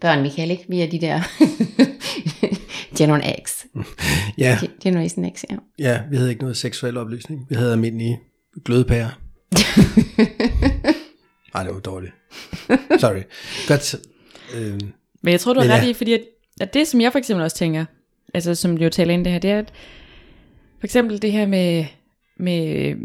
[0.00, 0.64] børn, Michael, ikke?
[0.68, 1.20] Vi er de der
[2.98, 3.64] Generation X.
[4.38, 4.58] ja.
[4.82, 5.56] Generation X, ja.
[5.78, 7.46] Ja, vi havde ikke noget seksuel oplysning.
[7.48, 8.20] Vi havde almindelige
[8.64, 9.08] glødepærer.
[11.54, 12.12] Ej, det var dårligt.
[13.00, 13.22] Sorry.
[13.68, 13.94] Godt.
[14.54, 14.80] Øh,
[15.22, 15.88] Men jeg tror, du har ret ja.
[15.88, 16.20] i, fordi at,
[16.60, 17.84] at det, som jeg for eksempel også tænker,
[18.34, 19.72] altså som jo taler ind det her, det er, at
[20.78, 21.84] for eksempel det her med,
[22.36, 22.96] med øh,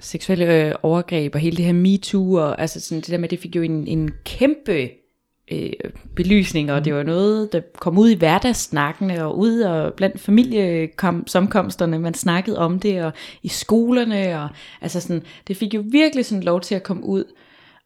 [0.00, 3.38] seksuelle øh, overgreb og hele det her MeToo, og altså sådan det der med, det
[3.38, 4.90] fik jo en, en kæmpe
[5.52, 5.72] øh,
[6.16, 11.98] belysning, og det var noget, der kom ud i hverdagssnakkene, og ud og blandt familiesomkomsterne,
[11.98, 14.48] man snakkede om det, og i skolerne, og
[14.80, 17.24] altså sådan, det fik jo virkelig sådan lov til at komme ud.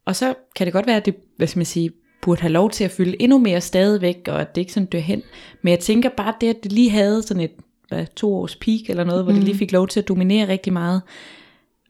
[0.05, 2.71] Og så kan det godt være, at det, hvad skal man sige, burde have lov
[2.71, 5.23] til at fylde endnu mere stadigvæk, og at det ikke sådan dør hen.
[5.61, 7.51] Men jeg tænker bare det, at det lige havde sådan et
[7.87, 9.37] hvad, to års peak eller noget, hvor mm.
[9.37, 11.01] det lige fik lov til at dominere rigtig meget,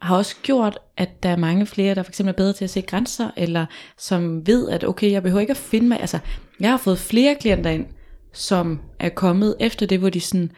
[0.01, 2.69] har også gjort, at der er mange flere, der for eksempel er bedre til at
[2.69, 3.65] se grænser, eller
[3.97, 6.19] som ved, at okay, jeg behøver ikke at finde mig, altså
[6.59, 7.85] jeg har fået flere klienter ind,
[8.33, 10.51] som er kommet efter det, hvor de sådan,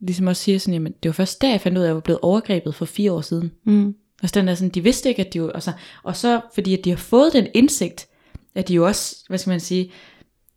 [0.00, 1.94] ligesom også siger sådan, jamen det var først der, jeg fandt ud af, at jeg
[1.94, 3.52] var blevet overgrebet for fire år siden.
[3.66, 3.94] Mm.
[4.22, 6.84] Altså den er sådan, de vidste ikke, at de jo, altså, og så fordi at
[6.84, 8.08] de har fået den indsigt,
[8.54, 9.90] at de jo også, hvad skal man sige,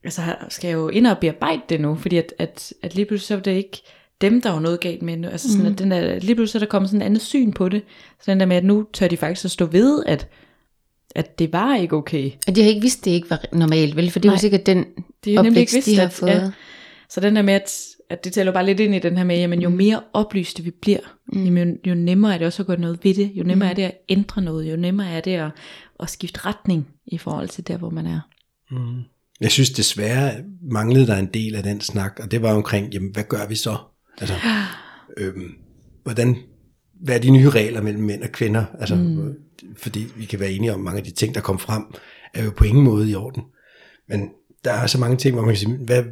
[0.04, 3.36] altså skal jo ind og bearbejde det nu, fordi at, at, at lige pludselig så
[3.36, 3.82] er det ikke
[4.22, 5.28] dem, der var noget galt med nu.
[5.28, 5.72] Altså sådan, mm.
[5.74, 7.82] at den der, lige pludselig er der kommet sådan et andet syn på det.
[8.22, 10.28] Så den der med, at nu tør de faktisk at stå ved, at,
[11.16, 12.32] at det var ikke okay.
[12.48, 14.12] Og de har ikke vidst, det ikke var normalt, vel?
[14.12, 14.86] For det er jo sikkert den
[15.26, 16.30] de har nemlig ikke opvækst, vidst, de har at- fået.
[16.30, 16.52] ja.
[17.10, 19.38] Så den der med, at, at det tæller bare lidt ind i den her med,
[19.38, 21.00] jamen jo mere oplyste vi bliver,
[21.34, 21.44] mm.
[21.44, 23.72] jamen, jo, jo nemmere er det også at gøre noget ved det, jo nemmere mm.
[23.72, 25.52] er det at ændre noget, jo nemmere er det at,
[26.00, 28.20] at skifte retning i forhold til der, hvor man er.
[29.42, 30.32] Jeg synes desværre
[30.72, 33.56] manglede der en del af den snak, og det var omkring, jamen hvad gør vi
[33.56, 33.78] så?
[34.22, 34.36] Altså,
[35.18, 35.52] øhm,
[36.04, 36.38] hvordan,
[37.02, 38.66] hvad er de nye regler mellem mænd og kvinder?
[38.80, 39.34] Altså, mm.
[39.78, 41.84] Fordi vi kan være enige om, mange af de ting, der kom frem,
[42.34, 43.44] er jo på ingen måde i orden.
[44.10, 44.30] Men
[44.66, 46.04] der er så mange ting, hvor man kan sige, hvad,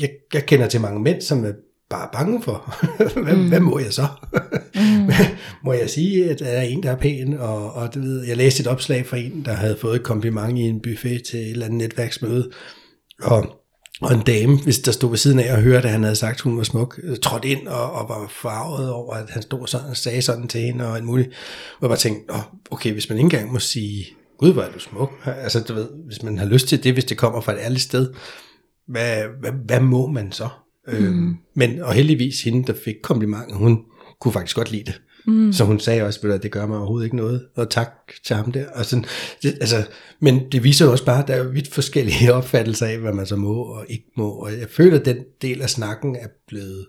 [0.00, 1.52] jeg, jeg kender til mange mænd, som er
[1.90, 2.74] bare bange for,
[3.24, 3.48] hvad, mm.
[3.48, 4.06] hvad må jeg så?
[4.74, 5.10] mm.
[5.64, 7.34] må jeg sige, at der er en, der er pæn?
[7.34, 10.58] Og, og du ved, jeg læste et opslag fra en, der havde fået et kompliment
[10.58, 12.50] i en buffet til et eller andet netværksmøde,
[13.22, 13.46] og,
[14.00, 16.34] og en dame, hvis der stod ved siden af og hørte, at han havde sagt,
[16.34, 19.66] at hun var smuk, øh, trådte ind og, og var farvet over, at han stod
[19.66, 21.28] sådan og sagde sådan til hende og alt muligt.
[21.28, 24.06] Og jeg bare tænkte, oh, okay, hvis man ikke engang må sige,
[24.38, 25.12] gud, hvor er du smuk.
[25.24, 27.82] Altså, du ved, hvis man har lyst til det, hvis det kommer fra et ærligt
[27.82, 28.12] sted,
[28.86, 30.48] hvad, hvad, hvad må man så?
[30.88, 30.94] Mm.
[30.94, 33.82] Øhm, men, og heldigvis hende, der fik komplimenten, hun
[34.20, 35.00] kunne faktisk godt lide det.
[35.26, 35.52] Mm.
[35.52, 37.90] Så hun sagde også, at det gør mig overhovedet ikke noget, og tak
[38.26, 38.66] til ham der.
[38.74, 39.04] Og sådan,
[39.42, 39.86] det, altså,
[40.20, 43.26] men det viser jo også bare, at der er vidt forskellige opfattelser af, hvad man
[43.26, 44.30] så må og ikke må.
[44.30, 46.86] Og jeg føler, at den del af snakken er blevet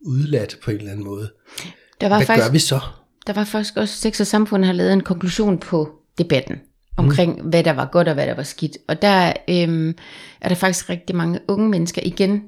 [0.00, 1.30] udladt på en eller anden måde.
[2.00, 2.80] Der var, Hvad faktisk, gør vi så?
[3.26, 6.56] der var faktisk også, Sex og Samfund har lavet en konklusion på debatten
[6.98, 7.48] omkring, mm.
[7.48, 8.78] hvad der var godt og hvad der var skidt.
[8.88, 9.94] Og der øhm,
[10.40, 12.42] er der faktisk rigtig mange unge mennesker, igen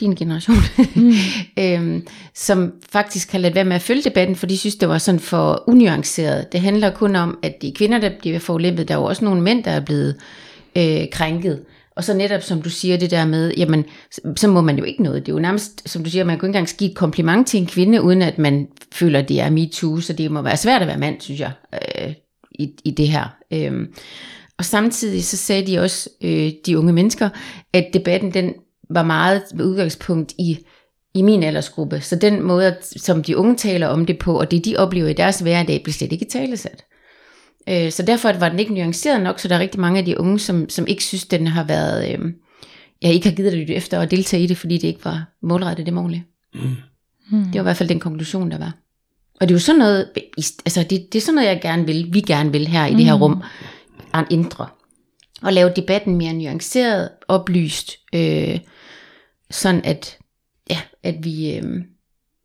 [0.00, 0.56] din generation,
[0.94, 1.12] mm.
[1.64, 4.98] øhm, som faktisk har ladet være med at følge debatten, for de synes, det var
[4.98, 6.52] sådan for unuanceret.
[6.52, 9.40] Det handler kun om, at de kvinder, der bliver forulæmpet, der er jo også nogle
[9.40, 10.16] mænd, der er blevet
[10.76, 11.60] øh, krænket.
[11.96, 13.84] Og så netop, som du siger, det der med, jamen,
[14.36, 15.26] så, må man jo ikke noget.
[15.26, 17.60] Det er jo nærmest, som du siger, man kan ikke engang give et kompliment til
[17.60, 20.82] en kvinde, uden at man føler, at det er MeToo, så det må være svært
[20.82, 21.78] at være mand, synes jeg, øh,
[22.54, 23.36] i, i det her.
[23.52, 23.94] Øhm,
[24.58, 27.28] og samtidig så sagde de også, øh, de unge mennesker,
[27.72, 28.54] at debatten den
[28.90, 30.58] var meget med udgangspunkt i,
[31.14, 32.00] i min aldersgruppe.
[32.00, 35.12] Så den måde, som de unge taler om det på, og det de oplever i
[35.12, 36.84] deres hverdag, bliver slet ikke talesat.
[37.68, 40.20] Øh, så derfor var den ikke nuanceret nok, så der er rigtig mange af de
[40.20, 42.32] unge, som, som ikke synes, den har været, øh,
[43.02, 45.86] ja, ikke har givet lytte efter og deltage i det, fordi det ikke var målrettet
[45.86, 46.24] det målige.
[46.54, 46.60] Mm.
[47.30, 48.81] Det var i hvert fald den konklusion, der var.
[49.40, 52.08] Og det er jo sådan noget, altså det, det er sådan noget, jeg gerne vil,
[52.12, 53.42] vi gerne vil her i det her rum,
[54.14, 54.66] at ændre.
[55.42, 58.58] Og lave debatten mere nuanceret, oplyst, øh,
[59.50, 60.18] sådan at,
[60.70, 61.62] ja, at vi øh,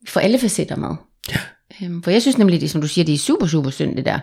[0.07, 0.95] får alle facetter med.
[1.31, 1.39] Ja.
[1.81, 4.05] Øhm, for jeg synes nemlig, det som du siger, det er super, super synd det
[4.05, 4.19] der.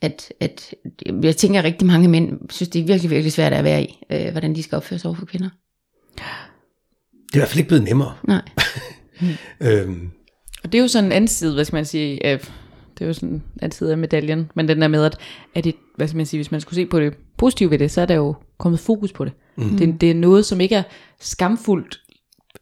[0.00, 0.74] At, at
[1.22, 3.98] jeg tænker, at rigtig mange mænd synes, det er virkelig, virkelig svært at være i,
[4.10, 5.48] øh, hvordan de skal opføre sig over for kvinder.
[6.16, 8.14] Det er i hvert fald ikke blevet nemmere.
[8.28, 8.42] Nej.
[9.60, 10.10] Øhm,
[10.64, 12.38] Og det er jo sådan en anden side, hvad skal man sige, af,
[12.98, 15.18] det er jo sådan en anden side af medaljen, men den der med, at,
[15.54, 17.90] at det, hvad skal man sige, hvis man skulle se på det positive ved det,
[17.90, 19.32] så er der jo kommet fokus på det.
[19.56, 19.76] Mm.
[19.76, 20.82] Det, det er noget, som ikke er
[21.20, 22.00] skamfuldt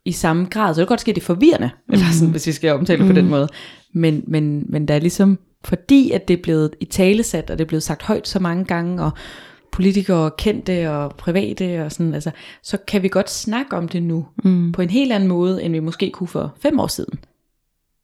[0.05, 1.93] i samme grad, så det kan godt ske, at det er forvirrende, mm.
[1.93, 3.49] eller sådan, hvis vi skal omtale det på den måde.
[3.95, 7.65] Men, men, men der er ligesom, fordi at det er blevet i talesat, og det
[7.65, 9.11] er blevet sagt højt så mange gange, og
[9.73, 12.31] politikere kendte og private og sådan, altså,
[12.63, 14.73] så kan vi godt snakke om det nu, mm.
[14.73, 17.19] på en helt anden måde, end vi måske kunne for fem år siden.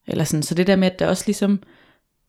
[0.08, 1.62] Eller sådan, så det der med, at der også ligesom,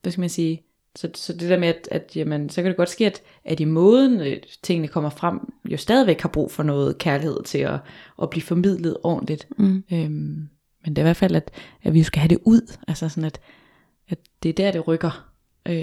[0.01, 0.61] hvad skal man sige,
[0.95, 3.59] så, så det der med, at, at jamen, så kan det godt ske, at, at
[3.59, 5.39] i måden øh, tingene kommer frem,
[5.71, 7.79] jo stadigvæk har brug for noget kærlighed til at,
[8.21, 9.47] at blive formidlet ordentligt.
[9.57, 9.83] Mm.
[9.91, 10.47] Øhm,
[10.85, 11.51] men det er i hvert fald, at,
[11.83, 13.39] at vi jo skal have det ud, altså sådan, at,
[14.09, 15.27] at det er der, det rykker.
[15.67, 15.75] Øh,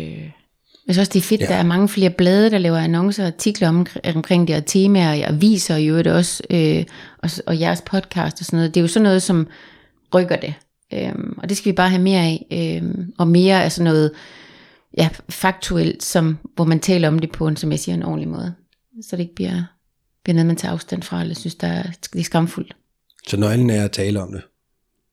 [0.87, 1.47] Jeg synes også, det er fedt, Ja.
[1.47, 5.09] der er mange flere blade, der laver annoncer og artikler om, omkring det, og temaer,
[5.09, 6.85] og aviser i øvrigt også, øh,
[7.19, 8.75] og, og jeres podcast og sådan noget.
[8.75, 9.47] Det er jo sådan noget, som
[10.15, 10.55] rykker det.
[10.95, 12.47] Øhm, og det skal vi bare have mere af.
[12.53, 14.13] Øhm, og mere af sådan noget
[14.99, 18.29] ja, faktuelt, som, hvor man taler om det på en, som jeg siger, en ordentlig
[18.29, 18.55] måde.
[19.03, 19.63] Så det ikke bliver
[20.25, 21.83] bliver noget, man tager afstand fra, eller synes, der er,
[22.13, 22.77] det er skamfuldt.
[23.29, 24.43] Så nøglen er at tale om det.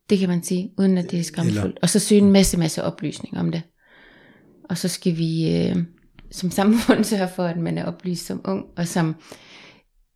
[0.09, 1.79] Det kan man sige, uden at det er skamfuldt.
[1.81, 3.61] Og så søge en masse, masse oplysning om det.
[4.69, 5.77] Og så skal vi øh,
[6.31, 9.15] som samfund sørge for, at man er oplyst som ung, og som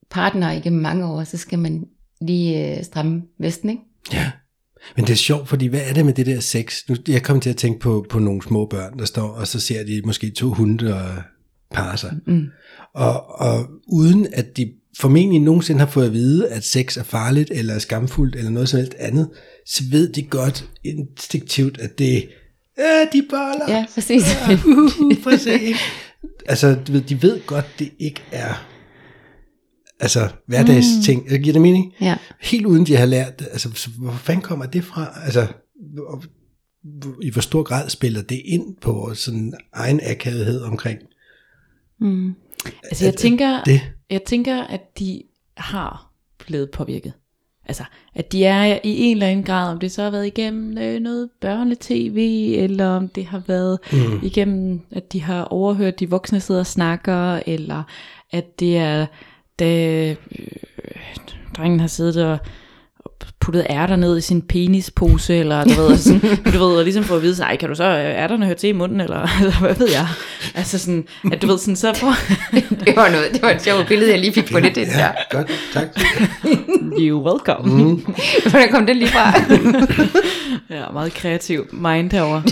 [0.10, 1.88] partner igennem mange år, så skal man
[2.22, 3.82] lige øh, stramme vesten, ikke?
[4.14, 4.32] Ja.
[4.96, 6.90] Men det er sjovt, fordi hvad er det med det der sex?
[6.90, 9.60] Nu, jeg kom til at tænke på, på nogle små børn, der står, og så
[9.60, 11.10] ser de måske to hunde og
[11.74, 12.14] parre sig.
[12.28, 12.46] Mm.
[12.94, 17.52] Og, og uden at de formentlig nogensinde har fået at vide, at sex er farligt,
[17.52, 19.30] eller skamfuldt, eller noget som helst andet,
[19.66, 22.30] så ved de godt instinktivt, at det
[22.78, 23.66] er de boller.
[23.68, 24.24] Ja, præcis.
[24.50, 25.78] Ja, uh, præcis.
[26.46, 28.75] altså, du ved, de ved godt, det ikke er
[30.00, 31.04] altså hverdags mm.
[31.04, 31.28] ting.
[31.30, 31.94] Giver det mening?
[32.02, 32.18] Ja.
[32.42, 35.12] Helt uden de har lært, altså så hvor fanden kommer det fra?
[35.26, 35.48] Altså,
[35.94, 36.24] hvor-
[37.22, 41.00] i hvor stor grad spiller det ind på vores sådan egen akavethed omkring
[42.00, 42.34] Mm.
[42.84, 43.82] Altså jeg at- tænker, det?
[44.10, 45.22] jeg tænker, at de
[45.58, 46.12] har
[46.46, 47.14] blevet påvirket.
[47.66, 47.84] Altså,
[48.16, 51.00] at de er i en eller anden grad, om det så har været igennem øh,
[51.00, 52.16] noget børnetv,
[52.64, 54.20] eller om det har været mm.
[54.24, 57.84] igennem, at de har overhørt de voksne sidder og snakker, eller
[58.32, 59.06] at det er,
[59.60, 60.16] da øh,
[61.58, 62.38] drengen har siddet og
[63.46, 67.04] puttet ærter ned i sin penispose, eller du ved, altså sådan, du ved, og ligesom
[67.04, 69.60] få at vide, ej, kan du så øh, ærterne høre til i munden, eller altså,
[69.60, 70.08] hvad ved jeg?
[70.56, 72.14] Altså sådan, at du ved, sådan, så får,
[72.86, 75.00] Det var noget, det var et sjovt billede, jeg lige fik på det, det der.
[75.00, 75.88] Ja, godt, tak.
[77.00, 77.84] you welcome.
[77.84, 78.06] Mm.
[78.50, 79.34] Hvordan kom den lige fra?
[80.70, 82.44] Ja, meget kreativ mind herovre.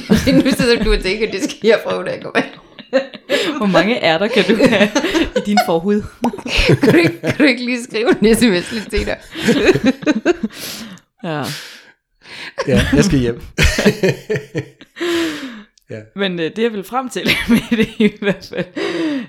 [0.44, 2.63] nu sidder du og tænker, det skal jeg prøve, da jeg går
[3.58, 4.90] Hvor mange ærter kan du have
[5.36, 6.02] i din forhud?
[6.82, 9.18] kan, du ikke, kan du ikke lige skrive en sms lidt senere?
[11.24, 11.44] Ja.
[12.68, 13.42] Ja, jeg skal hjem.
[16.16, 18.66] Men øh, det jeg vil frem til med det i hvert fald,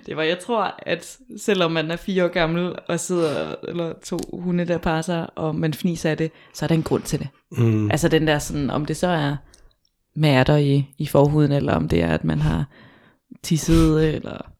[0.06, 4.18] det var, jeg tror, at selvom man er fire år gammel og sidder, eller to
[4.32, 7.28] hunde, der passer, og man fniser af det, så er der en grund til det.
[7.50, 7.90] Mm.
[7.90, 9.36] Altså den der sådan, om det så er
[10.16, 12.64] med ærter i, i forhuden, eller om det er, at man har
[13.42, 14.50] tisset, eller...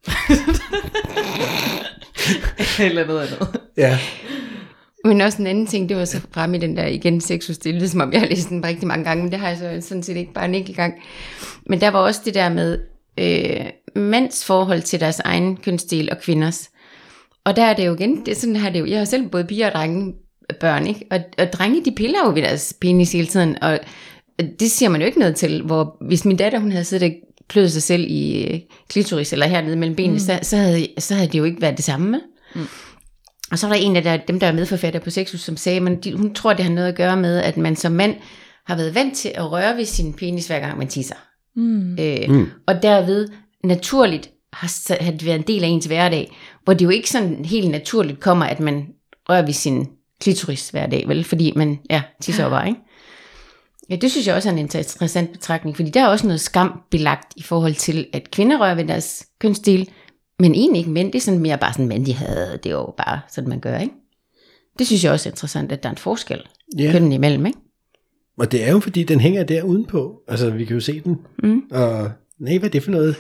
[2.87, 3.61] eller noget andet.
[3.77, 3.99] Ja,
[5.05, 8.01] Men også en anden ting, det var så frem i den der igen sexudstillet, som
[8.01, 10.17] om jeg har læst den rigtig mange gange, men det har jeg så sådan set
[10.17, 10.95] ikke bare en enkelt gang.
[11.67, 12.79] Men der var også det der med
[13.21, 13.67] øh,
[14.03, 16.71] mænds forhold til deres egen kønsdel og kvinders.
[17.45, 19.29] Og der er det jo igen, det er sådan her det jo, jeg har selv
[19.29, 20.15] både piger og drenge
[20.61, 21.07] børn, ikke?
[21.11, 23.81] Og, og drenge, de piller jo ved deres penis hele tiden, og
[24.61, 27.15] det siger man jo ikke noget til, hvor hvis min datter, hun havde siddet og
[27.49, 30.19] kløet sig selv i øh, klitoris, eller hernede mellem benene, mm.
[30.19, 32.21] så, så, havde, så havde det jo ikke været det samme.
[32.55, 32.67] Mm.
[33.51, 35.81] Og så var der en af der, dem, der er medforfatter på Sexus, som sagde,
[35.81, 38.17] at hun tror, det har noget at gøre med, at man som mand
[38.67, 41.15] har været vant til at røre ved sin penis, hver gang man tisser.
[41.57, 41.99] Mm.
[41.99, 42.47] Øh, mm.
[42.67, 43.29] Og derved
[43.65, 47.45] naturligt har, har det været en del af ens hverdag, hvor det jo ikke sådan
[47.45, 48.87] helt naturligt kommer, at man
[49.29, 49.87] rører ved sin
[50.21, 51.25] klitoris hver dag, vel?
[51.25, 52.81] Fordi man ja, tisser jo bare, ikke?
[53.91, 56.81] Ja, det synes jeg også er en interessant betragtning, fordi der er også noget skam
[56.91, 59.89] belagt i forhold til, at kvinder rører ved deres kønsdel,
[60.39, 61.13] men egentlig ikke mænd.
[61.13, 63.61] Det er sådan mere bare sådan, mænd de havde, det er jo bare sådan, man
[63.61, 63.95] gør, ikke?
[64.79, 66.43] Det synes jeg også er interessant, at der er en forskel
[66.79, 66.83] Ja.
[66.83, 66.93] yeah.
[66.93, 67.59] kønnen imellem, ikke?
[68.39, 70.23] og det er jo fordi, den hænger der udenpå.
[70.29, 71.19] Altså, vi kan jo se den.
[71.43, 71.63] Mm.
[71.71, 73.17] Og nej, hvad er det for noget?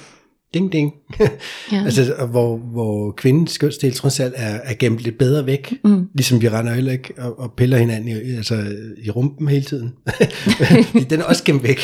[0.55, 0.93] Ding, ding.
[1.21, 1.29] Ja.
[1.85, 5.75] altså, hvor, hvor kvindens kønsdel trods alt er, er gemt lidt bedre væk.
[5.85, 6.09] Mm.
[6.15, 8.65] Ligesom vi render heller ikke og, og piller hinanden i, altså,
[9.03, 9.93] i rumpen hele tiden.
[11.11, 11.81] den er også gemt væk.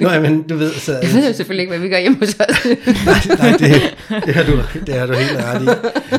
[0.00, 0.92] Nå, men du ved, så...
[0.92, 2.64] Jeg ved jo selvfølgelig ikke, hvad vi gør hjemme hos os.
[2.64, 3.96] nej, nej det,
[4.26, 5.66] det, har du, det har du helt ret i.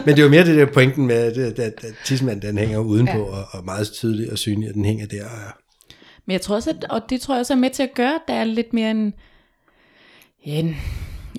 [0.05, 2.77] Men det er jo mere det der pointen med, at, at, at tidsmanden den hænger
[2.79, 3.23] udenpå, ja.
[3.23, 5.23] og, og meget tydeligt og synligt, at den hænger der.
[5.23, 5.53] Og,
[6.25, 8.13] Men jeg tror også, at, og det tror jeg også er med til at gøre,
[8.13, 9.13] at der er lidt mere en,
[10.43, 10.75] en,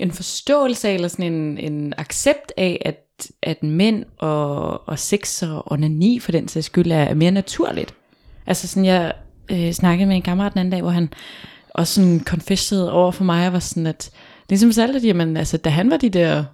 [0.01, 5.42] en forståelse af, eller sådan en, en accept af, at, at mænd og, og sex
[5.42, 7.94] og onani for den sags skyld er, er mere naturligt.
[8.46, 9.12] Altså sådan, jeg
[9.51, 11.09] øh, snakkede med en kammerat den anden dag, hvor han
[11.68, 14.11] også sådan confessede over for mig, og var sådan, at
[14.49, 16.44] ligesom så at jamen, altså, da han var de der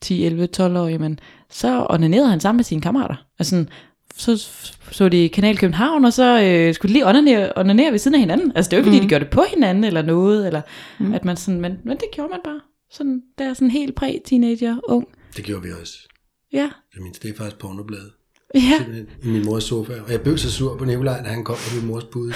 [0.00, 1.18] 10, 11, 12 år, jamen,
[1.50, 3.14] så onanerede han sammen med sine kammerater.
[3.38, 3.68] Altså, sådan,
[4.16, 4.48] så
[4.90, 8.20] så de Kanal København, og så øh, skulle de lige onanere, onanere ved siden af
[8.20, 8.52] hinanden.
[8.56, 10.60] Altså, det var jo ikke, fordi de gjorde det på hinanden, eller noget, eller
[10.98, 11.14] mm.
[11.14, 12.60] at man sådan, men, men det gjorde man bare.
[12.90, 15.06] Sådan, der er sådan helt præ-teenager, ung.
[15.36, 16.08] det gjorde vi også.
[16.52, 18.10] Ja, Det min stefars pornoblad.
[18.54, 18.60] ja.
[18.78, 19.92] Simpelthen i min mors sofa.
[20.00, 22.32] Og jeg blev så sur på Nikolaj, da han kom på min mors bud.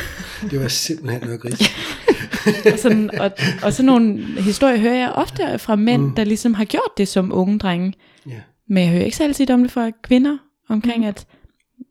[0.51, 1.61] Det var simpelthen noget gris.
[2.73, 3.31] Og, sådan, og,
[3.63, 6.15] og sådan nogle historier hører jeg ofte fra mænd, mm.
[6.15, 7.93] der ligesom har gjort det som unge drenge.
[8.27, 8.41] Ja.
[8.69, 10.39] Men jeg hører ikke særlig tit om det fra kvinder,
[10.69, 11.27] omkring at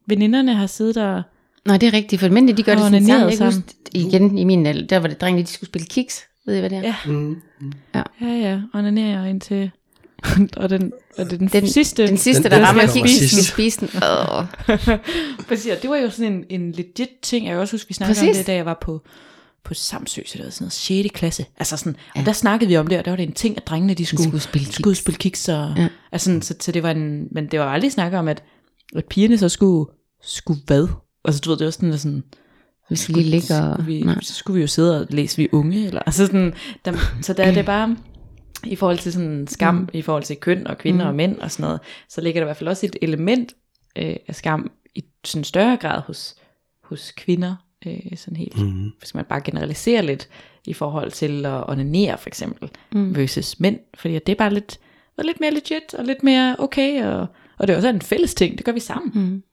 [0.08, 1.22] veninderne har siddet og...
[1.66, 3.30] Nej, det er rigtigt, for mændene, de gør det sådan sammen.
[3.30, 3.62] Jeg kan huske,
[3.94, 6.22] igen i min alder, der var det drengene, de skulle spille kiks.
[6.50, 6.82] Ved I, hvad det er?
[6.82, 7.42] Ja, Mm.
[7.96, 9.72] ja, ja, onanere indtil
[10.58, 12.08] og den, og det er den, Den, sidste.
[12.08, 13.90] den sidste, Den- der den rammer kiksen, skal spise den.
[14.04, 14.46] Åh.
[15.48, 17.46] Præcis, det var jo sådan en, en legit ting.
[17.46, 18.38] Jeg kan også huske, vi snakkede om Præcis.
[18.38, 19.02] det, da jeg var på,
[19.64, 21.10] på Samsø, så det var sådan noget 6.
[21.14, 21.46] klasse.
[21.58, 22.20] Altså sådan, ja.
[22.20, 24.06] og der snakkede vi om det, og der var det en ting, at drengene de
[24.06, 24.76] skulle, skulle spille kiks.
[24.76, 25.50] skulle spille kiks.
[25.50, 25.82] Og, Ja.
[25.82, 25.88] ja.
[26.12, 28.44] altså, sådan, så, så, det var en, men det var aldrig snakket om, at,
[28.96, 29.92] at pigerne så skulle,
[30.24, 30.88] skulle hvad?
[31.26, 32.24] Altså du ved, det var sådan, sådan
[32.90, 33.88] Vi skal lige ligge og...
[33.88, 34.22] vi, Nej.
[34.22, 36.54] så skulle vi jo sidde og læse vi unge, eller, altså sådan,
[36.86, 37.96] der, så der er det bare,
[38.64, 39.88] i forhold til sådan skam, mm.
[39.94, 41.10] i forhold til køn og kvinder mm.
[41.10, 41.80] og mænd og sådan noget,
[42.10, 43.54] så ligger der i hvert fald også et element
[43.96, 46.36] øh, af skam i sådan større grad hos,
[46.84, 48.92] hos kvinder, øh, sådan helt, mm.
[49.00, 50.30] hvis man bare generaliserer lidt
[50.66, 53.16] i forhold til at onanere for eksempel, mm.
[53.16, 54.80] versus mænd, fordi at det er bare lidt,
[55.24, 57.28] lidt mere legit og lidt mere okay, og,
[57.58, 59.12] og det er også en fælles ting, det gør vi sammen.
[59.14, 59.44] Mm.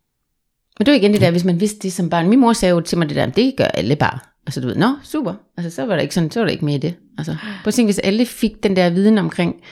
[0.79, 2.29] Men det var igen det der, hvis man vidste det som barn.
[2.29, 4.19] Min mor sagde jo til mig det der, det gør alle bare.
[4.47, 5.35] Altså du ved, nå, super.
[5.57, 6.95] Altså så var der ikke sådan, så var der ikke mere i det.
[7.19, 9.63] Altså, prøv at tænke, hvis alle fik den der viden omkring,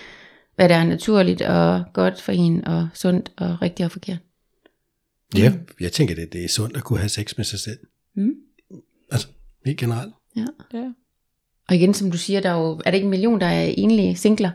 [0.56, 4.18] hvad der er naturligt og godt for en, og sundt og rigtigt og forkert.
[5.36, 7.78] Ja, jeg tænker, det, det er sundt at kunne have sex med sig selv.
[8.16, 8.34] Mm.
[9.10, 9.28] Altså,
[9.66, 10.14] helt generelt.
[10.36, 10.46] Ja.
[10.74, 10.90] Ja.
[11.68, 13.64] Og igen, som du siger, der er jo, er det ikke en million, der er
[13.76, 14.50] enlige singler?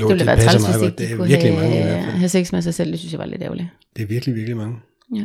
[0.00, 0.98] Jo, ville det være passer meget godt.
[0.98, 2.16] Det er kunne virkelig have, mange i hvert fald.
[2.16, 2.90] have sex med sig selv.
[2.90, 3.68] Det synes jeg var lidt ærgerligt.
[3.96, 4.76] Det er virkelig, virkelig mange.
[5.14, 5.24] Ja.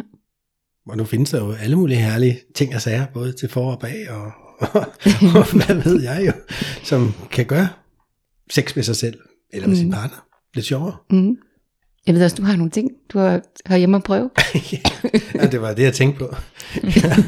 [0.86, 3.80] Og nu findes der jo alle mulige herlige ting og sager, både til for og
[3.80, 4.86] bag, og, og,
[5.40, 6.32] og hvad ved jeg jo,
[6.84, 7.68] som kan gøre
[8.50, 9.20] sex med sig selv,
[9.54, 9.80] eller med mm.
[9.80, 10.96] sin partner, lidt sjovere.
[11.10, 11.38] Mm.
[12.08, 14.30] Jeg ved også, du har nogle ting, du har, har hjemme at prøve.
[15.36, 16.36] ja, det var det, jeg tænkte på.
[16.84, 17.26] Jeg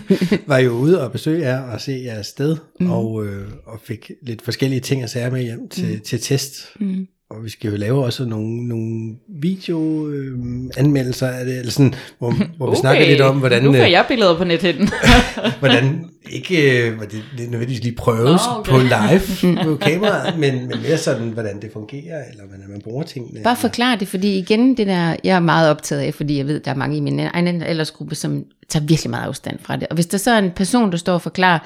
[0.47, 2.91] var jo ude og besøge jer og se jeres sted, mm.
[2.91, 6.01] og, øh, og fik lidt forskellige ting og sager med hjem til, mm.
[6.01, 6.53] til test.
[6.80, 7.08] Mm.
[7.38, 11.93] Og vi skal jo lave også nogle, nogle videoanmeldelser, øh, anmeldelser af det, eller sådan,
[12.19, 12.79] hvor, hvor vi okay.
[12.79, 14.89] snakker lidt om, hvordan, Nu får øh, jeg billeder på nethinden.
[15.59, 18.71] hvordan ikke øh, hvor det, det nødvendigvis lige prøves Nå, okay.
[18.71, 23.03] på live på kameraet, men, men mere sådan, hvordan det fungerer, eller hvordan man bruger
[23.03, 23.43] tingene.
[23.43, 26.59] Bare forklar det, fordi igen, det der, jeg er meget optaget af, fordi jeg ved,
[26.59, 29.88] der er mange i min egen aldersgruppe, som tager virkelig meget afstand fra det.
[29.88, 31.59] Og hvis der så er en person, der står og forklarer,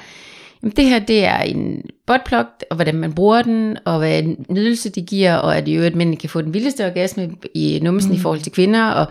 [0.62, 4.46] jamen det her, det er en buttplug, og hvordan man bruger den, og hvad en
[4.48, 8.10] nydelse det giver, og at i øvrigt mænd kan få den vildeste orgasme i numsen
[8.10, 8.16] mm.
[8.16, 9.06] i forhold til kvinder, og,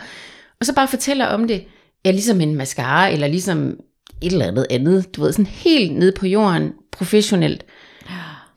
[0.60, 1.64] og så bare fortæller om det,
[2.06, 3.80] ja, ligesom en mascara, eller ligesom
[4.22, 7.66] et eller andet andet, du ved, sådan helt ned på jorden, professionelt.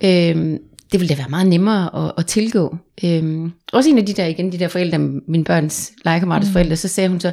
[0.04, 0.58] Øhm,
[0.92, 2.76] det ville da være meget nemmere at, at tilgå.
[3.04, 6.52] Øhm, også en af de der, igen, de der forældre, mine børns legekammeraters mm.
[6.52, 7.32] forældre, så sagde hun så,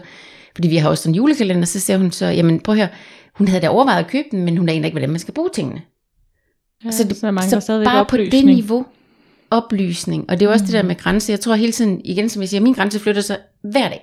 [0.56, 2.88] fordi vi har også sådan en julekalender, så sagde hun så, jamen prøv høre,
[3.40, 5.50] hun havde da overvejet at købe den, men hun aner ikke, hvordan man skal bruge
[5.54, 5.82] tingene.
[6.86, 8.46] Ja, så, det, så mangler så stadigvæk bare på det oplysning.
[8.56, 8.86] niveau,
[9.52, 10.30] oplysning.
[10.30, 10.66] Og det er også mm.
[10.66, 11.32] det der med grænse.
[11.32, 14.02] Jeg tror hele tiden, igen som jeg siger, min grænse flytter sig hver dag,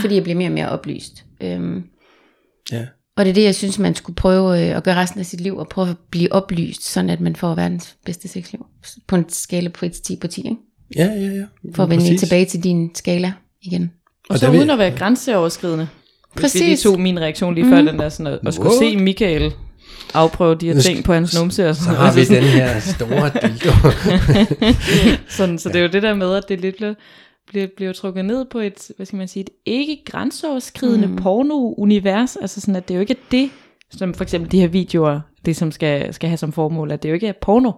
[0.00, 1.24] fordi jeg bliver mere og mere oplyst.
[1.40, 1.84] Øhm,
[2.72, 2.86] Ja.
[3.16, 5.40] og det er det, jeg synes, man skulle prøve øh, at gøre resten af sit
[5.40, 8.66] liv, og prøve at blive oplyst, sådan at man får verdens bedste sexliv.
[9.06, 10.56] På en skala på 1 til 10 på 10, ikke?
[10.96, 11.44] Ja, ja, ja.
[11.74, 12.20] For at vende Præcis.
[12.20, 13.90] tilbage til din skala igen.
[14.28, 15.88] Og så der uden at være grænseoverskridende.
[16.34, 16.82] Hvis vi lige Præcis.
[16.82, 19.52] tog min reaktion lige før den der sådan, at, at skulle se Michael
[20.14, 22.30] afprøve de her ting på hans numse og Så sådan har noget.
[22.30, 23.72] vi den her store dildo.
[25.36, 26.94] sådan, så det er jo det der med, at det lidt bliver,
[27.48, 31.16] bliver, bliver trukket ned på et, hvad skal man sige, et ikke grænseoverskridende mm.
[31.16, 32.36] porno-univers.
[32.40, 33.50] Altså sådan, at det er jo ikke det,
[33.90, 37.08] som for eksempel de her videoer, det som skal, skal have som formål, at det
[37.08, 37.72] er jo ikke er porno,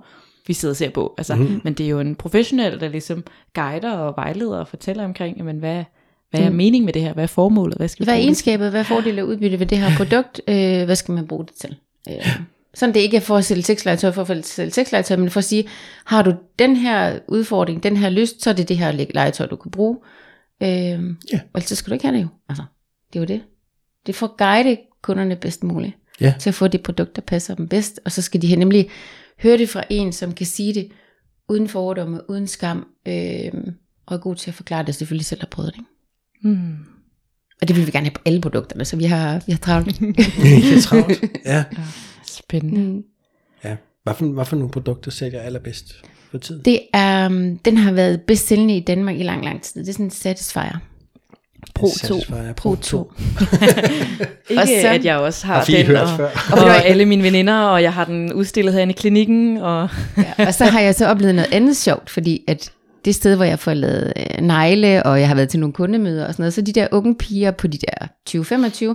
[0.47, 1.15] vi sidder og ser på.
[1.19, 1.61] Altså, mm.
[1.65, 3.25] Men det er jo en professionel, der ligesom
[3.55, 5.85] guider og vejleder og fortæller omkring, jamen, hvad,
[6.41, 7.13] hvad er meningen med det her?
[7.13, 7.77] Hvad er formålet?
[7.77, 8.71] Hvad skal Hvad er egenskabet?
[8.71, 10.41] Hvad er fordele og udbytte ved det her produkt?
[10.49, 11.77] Øh, hvad skal man bruge det til?
[12.11, 12.39] Øh,
[12.75, 15.45] sådan det ikke er for at sælge sexlegetøj, for at sælge sexlegetøj, men for at
[15.45, 15.69] sige,
[16.05, 19.57] har du den her udfordring, den her lyst, så er det det her legetøj, du
[19.57, 19.99] kan bruge.
[20.63, 21.41] Øh, ja.
[21.53, 22.29] Og så skal du ikke have det jo.
[22.49, 22.65] Altså,
[23.13, 23.43] det er jo det.
[24.07, 25.93] Det er for at guide kunderne bedst muligt.
[26.21, 26.35] Ja.
[26.41, 28.01] Til at få det produkt, der passer dem bedst.
[28.05, 28.91] Og så skal de nemlig
[29.43, 30.89] høre det fra en, som kan sige det
[31.49, 33.53] uden fordomme, uden skam, øh,
[34.07, 35.79] og er god til at forklare det, selvfølgelig selv har prøvet det.
[35.79, 35.91] Ikke?
[36.45, 36.73] Mm.
[37.63, 40.01] Og det vil vi gerne have på alle produkterne, så vi har, vi har travlt.
[40.45, 41.25] Ikke travlt.
[41.45, 41.65] Ja.
[42.27, 42.81] Spændende.
[42.81, 43.03] Mm.
[43.65, 43.77] ja.
[44.03, 45.85] Hvad for, hvad for nogle produkter sælger allerbedst
[46.31, 46.63] for tiden?
[46.65, 49.81] Det er, um, den har været bedst sælgende i Danmark i lang, lang tid.
[49.83, 50.79] Det er sådan en Satisfyer.
[51.75, 51.93] Pro 2.
[51.95, 53.13] Satisfyer Pro 2.
[54.51, 56.29] Ikke Og så- at jeg også har, Har vi den, hørt og, før.
[56.53, 60.55] og alle mine veninder, og jeg har den udstillet herinde i klinikken, og Ja, og
[60.55, 62.73] så har jeg så oplevet noget andet sjovt, fordi at
[63.05, 66.27] det sted, hvor jeg får lavet øh, negle, og jeg har været til nogle kundemøder
[66.27, 68.07] og sådan noget, så de der unge piger på de der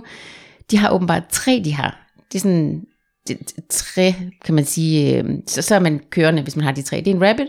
[0.70, 2.12] de har åbenbart tre, de har.
[2.32, 2.84] Det er sådan
[3.28, 3.38] det,
[3.68, 6.96] tre, kan man sige, øh, så, så er man kørende, hvis man har de tre.
[6.96, 7.48] Det er en Rabbit,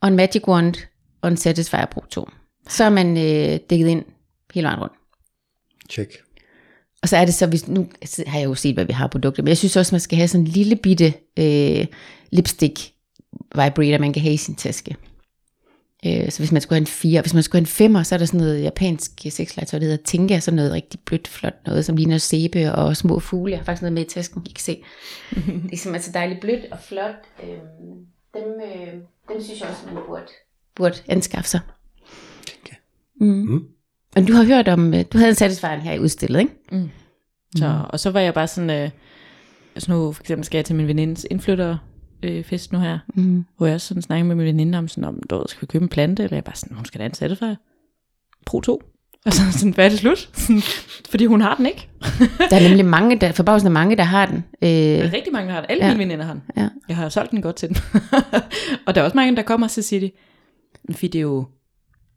[0.00, 0.74] og en Magic Wand,
[1.22, 2.28] og en Satisfyer Pro 2.
[2.68, 4.04] Så er man øh, dækket ind
[4.54, 4.94] hele vejen rundt.
[5.90, 6.10] Check.
[7.02, 7.88] Og så er det så, hvis, nu
[8.26, 10.28] har jeg jo set, hvad vi har produkter, men jeg synes også, man skal have
[10.28, 11.86] sådan en lille bitte øh,
[12.30, 12.92] lipstick
[13.54, 14.96] vibrator, man kan have i sin taske.
[16.06, 18.14] Øh, så hvis man skulle have en 4, hvis man skulle have en 5, så
[18.14, 21.84] er der sådan noget japansk sexlegetøj, der hedder Tinka, sådan noget rigtig blødt, flot noget,
[21.84, 23.50] som ligner sæbe og små fugle.
[23.50, 24.82] Jeg har faktisk noget med i tasken, I kan se.
[25.34, 27.14] det er simpelthen så dejligt blødt og flot.
[27.42, 27.48] Øh,
[28.34, 28.94] dem, øh,
[29.28, 30.26] dem synes jeg også, man burde,
[30.74, 31.60] burde anskaffe sig.
[32.46, 32.74] Tinka.
[33.20, 33.26] Mm.
[33.26, 33.64] Mm.
[34.16, 36.52] Og du har hørt om, øh, du havde en Satisfyer her i udstillet, ikke?
[36.72, 36.90] Mm.
[37.56, 38.90] Så, og så var jeg bare sådan, øh,
[39.74, 41.78] altså nu for eksempel skal jeg til min venindes indflytter
[42.22, 43.44] øh, fest nu her, Mm.
[43.56, 45.82] hvor jeg også sådan snakker med min veninde om sådan, om du skal vi købe
[45.82, 47.54] en plante, eller jeg bare sådan, hun skal da en Satisfyer.
[48.46, 48.82] Pro 2.
[49.26, 50.30] Og så sådan, hvad er det slut?
[51.10, 51.88] Fordi hun har den ikke.
[52.50, 54.44] Der er nemlig mange, der, forbavsende mange, der har den.
[54.62, 55.70] Der er Øh, rigtig mange, der har den.
[55.70, 55.90] Alle ja.
[55.92, 56.42] mine veninder har den.
[56.56, 56.68] ja.
[56.88, 57.76] Jeg har solgt den godt til den.
[58.86, 60.10] og der er også mange, der kommer, og så siger de,
[60.90, 61.44] fordi det er jo,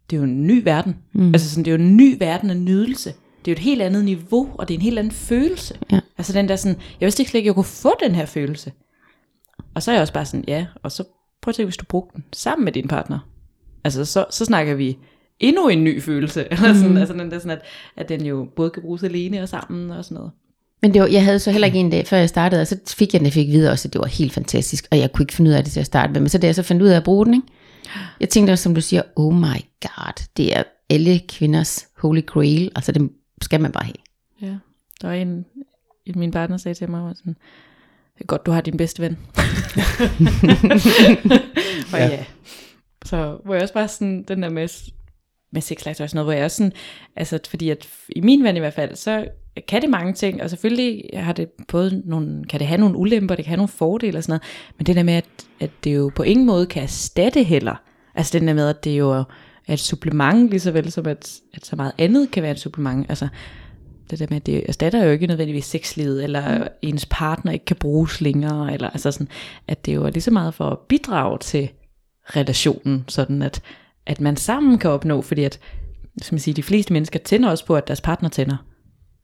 [0.09, 0.95] det er jo en ny verden.
[1.13, 1.27] Mm.
[1.33, 3.09] Altså sådan, det er jo en ny verden af nydelse.
[3.45, 5.73] Det er jo et helt andet niveau, og det er en helt anden følelse.
[5.91, 5.99] Ja.
[6.17, 8.71] Altså den der sådan, jeg vidste ikke slet ikke, jeg kunne få den her følelse.
[9.75, 11.03] Og så er jeg også bare sådan, ja, og så
[11.41, 13.19] prøv at tænke, hvis du brugte den sammen med din partner.
[13.83, 14.97] Altså så, så snakker vi
[15.39, 16.47] endnu en ny følelse.
[16.51, 17.61] Eller sådan, altså den der sådan, at,
[17.97, 20.31] at den jo både kan bruges alene og sammen og sådan noget.
[20.81, 22.77] Men det var, jeg havde så heller ikke en dag, før jeg startede, og så
[22.97, 25.23] fik jeg den, jeg fik videre også, at det var helt fantastisk, og jeg kunne
[25.23, 26.21] ikke finde ud af det til at starte med.
[26.21, 27.47] Men så da jeg så fandt ud af at bruge den, ikke?
[28.19, 32.71] jeg tænkte også, som du siger, oh my god, det er alle kvinders holy grail,
[32.75, 33.09] altså det
[33.41, 33.95] skal man bare have.
[34.41, 34.57] Ja,
[35.01, 35.45] der var en,
[36.05, 37.37] en min partner sagde til mig, var sådan,
[38.17, 39.11] det er godt, du har din bedste ven.
[41.93, 42.07] og ja.
[42.07, 42.25] ja.
[43.05, 44.91] Så hvor jeg også bare sådan, den der med,
[45.51, 46.71] med sexlegetøj og sådan noget, hvor jeg også sådan,
[47.15, 49.25] altså fordi at i min ven i hvert fald, så
[49.67, 53.35] kan det mange ting, og selvfølgelig har det både nogle, kan det have nogle ulemper,
[53.35, 54.43] det kan have nogle fordele og sådan noget,
[54.77, 55.25] men det der med, at,
[55.59, 57.75] at det jo på ingen måde kan erstatte heller,
[58.15, 59.11] altså den der med, at det jo
[59.67, 62.59] er et supplement, lige så vel som at, at så meget andet kan være et
[62.59, 63.27] supplement, altså
[64.19, 66.67] det der med, at det erstatter jo ikke nødvendigvis sexlivet, eller mm.
[66.81, 69.27] ens partner ikke kan bruges længere, eller altså sådan,
[69.67, 71.69] at det jo er lige så meget for at bidrage til
[72.25, 73.61] relationen, sådan at,
[74.05, 75.59] at man sammen kan opnå, fordi at,
[76.21, 78.57] skal man sige, de fleste mennesker tænder også på, at deres partner tænder.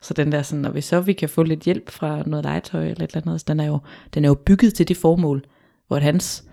[0.02, 2.82] Så den der sådan, og hvis så vi kan få lidt hjælp fra noget legetøj
[2.82, 3.80] eller et eller andet, den er jo,
[4.14, 5.46] den er jo bygget til det formål,
[5.88, 6.44] hvor hans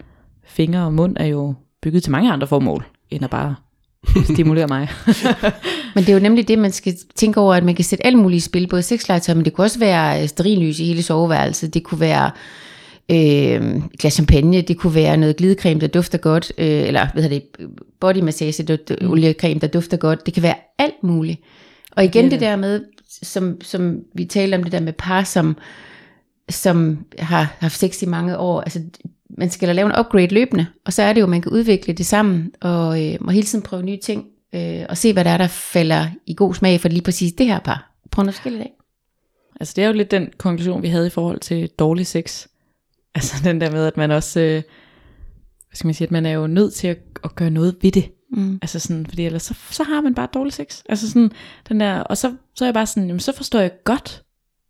[0.45, 3.55] fingre og mund er jo bygget til mange andre formål, end at bare
[4.25, 4.89] stimulere mig.
[5.95, 8.19] Men det er jo nemlig det, man skal tænke over, at man kan sætte alle
[8.19, 11.83] mulige spil, både sexlegetøj, men det kunne også være øh, sterillys i hele soveværelset, det
[11.83, 12.31] kunne være
[13.11, 17.39] øh, glas champagne, det kunne være noget glidecreme, der dufter godt, øh, eller hvad hedder
[17.39, 17.69] det,
[18.01, 19.11] bodymassage, der, mm.
[19.11, 21.41] oliecreme, der dufter godt, det kan være alt muligt.
[21.97, 22.85] Og igen Det det der med,
[23.23, 25.57] som, som vi taler om det der med par, som,
[26.49, 28.81] som har haft sex i mange år, altså
[29.31, 31.95] man skal lave en upgrade løbende, og så er det jo, at man kan udvikle
[31.95, 35.31] det sammen, og, øh, og hele tiden prøve nye ting, øh, og se hvad der
[35.31, 37.93] er, der falder i god smag for lige præcis det her par.
[38.11, 38.73] Prøv noget forskelligt af.
[39.61, 42.47] Altså det er jo lidt den konklusion, vi havde i forhold til dårlig sex.
[43.15, 44.63] Altså den der med, at man også, øh,
[45.69, 47.93] hvad skal man sige, at man er jo nødt til at, at gøre noget ved
[47.93, 48.13] det.
[48.31, 48.59] Mm.
[48.63, 50.83] Altså sådan, fordi ellers så, så har man bare dårlig sex.
[50.89, 51.31] Altså sådan,
[51.69, 54.23] den der, og så, så er jeg bare sådan, jamen så forstår jeg godt,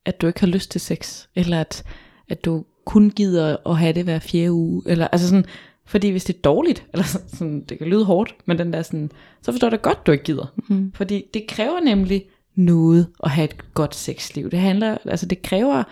[0.04, 1.84] at du ikke har lyst til sex, eller at,
[2.28, 5.44] at du kun gider at have det hver fjerde uge, eller altså sådan,
[5.86, 9.10] fordi hvis det er dårligt, eller sådan, det kan lyde hårdt, men den der sådan,
[9.42, 10.52] så forstår jeg godt, du ikke gider.
[10.68, 10.92] Mm.
[10.94, 12.24] Fordi det kræver nemlig
[12.54, 14.50] noget at have et godt sexliv.
[14.50, 15.82] Det handler, altså det kræver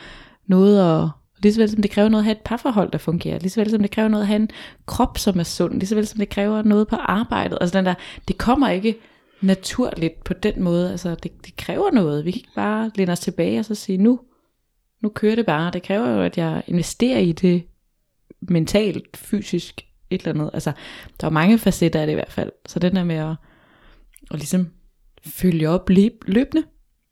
[0.46, 1.08] noget at,
[1.42, 3.60] lige så vel som det kræver noget at have et parforhold, der fungerer, lige så
[3.60, 4.50] vel som det kræver noget at have en
[4.86, 7.58] krop, som er sund, lige så vel som det kræver noget på arbejdet.
[7.60, 7.94] Altså den der,
[8.28, 8.94] det kommer ikke
[9.40, 12.24] naturligt på den måde, altså det, det kræver noget.
[12.24, 14.20] Vi kan ikke bare læne os tilbage og så sige, nu,
[15.04, 15.70] nu kører det bare.
[15.70, 17.66] Det kræver jo, at jeg investerer i det
[18.40, 20.50] mentalt, fysisk, et eller andet.
[20.54, 20.72] Altså,
[21.20, 22.52] der er mange facetter af det i hvert fald.
[22.66, 23.36] Så den der med at,
[24.30, 24.70] at ligesom
[25.24, 25.88] følge op
[26.26, 26.64] løbende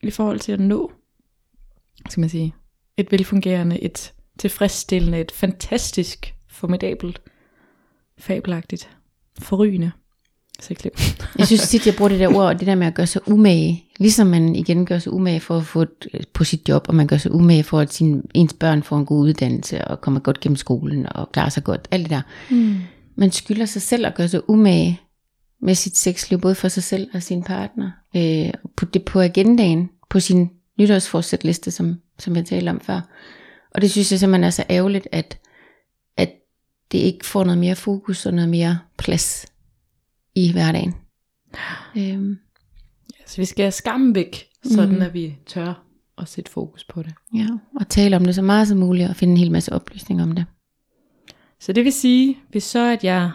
[0.03, 0.93] i forhold til at nå,
[2.09, 2.55] skal man sige,
[2.97, 7.23] et velfungerende, et tilfredsstillende, et fantastisk, formidabelt,
[8.19, 8.99] fabelagtigt,
[9.39, 9.93] forrygende
[10.63, 10.93] sexliv.
[11.39, 13.85] Jeg synes tit, jeg bruger det der ord, det der med at gøre sig umage.
[13.99, 16.95] Ligesom man igen gør sig umage for at få et, øh, på sit job, og
[16.95, 20.21] man gør sig umage for, at sin, ens børn får en god uddannelse, og kommer
[20.21, 21.89] godt gennem skolen, og klarer sig godt.
[21.91, 22.23] Alt det der.
[22.51, 22.77] Mm.
[23.17, 25.01] Man skylder sig selv at gøre sig umage
[25.63, 27.91] med sit sexliv, både for sig selv og sin partner.
[28.17, 33.01] Øh, på, det på agendaen, på sin nytårsforsætliste, som, som jeg talte om før.
[33.75, 35.39] Og det synes jeg simpelthen er så ærgerligt, at,
[36.17, 36.31] at
[36.93, 39.47] det ikke får noget mere fokus og noget mere plads
[40.35, 40.95] i hverdagen.
[41.97, 42.39] Øhm,
[43.27, 45.03] Så vi skal have skammen væk, sådan Mhm.
[45.03, 45.85] at vi tør
[46.19, 47.15] at sætte fokus på det.
[47.35, 47.47] ja,
[47.81, 50.33] og tale om det så meget som muligt, og finde en hel masse oplysning om
[50.33, 50.45] det.
[51.61, 53.31] Så det vil sige, hvis så at jeg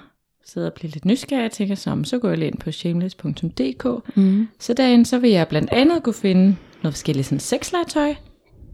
[0.45, 4.15] sidder og bliver lidt nysgerrig og tænker som, så går jeg lige ind på shameless.dk.
[4.17, 4.47] Mm.
[4.59, 8.15] Så derinde, så vil jeg blandt andet kunne finde noget forskelligt sådan sexlegetøj,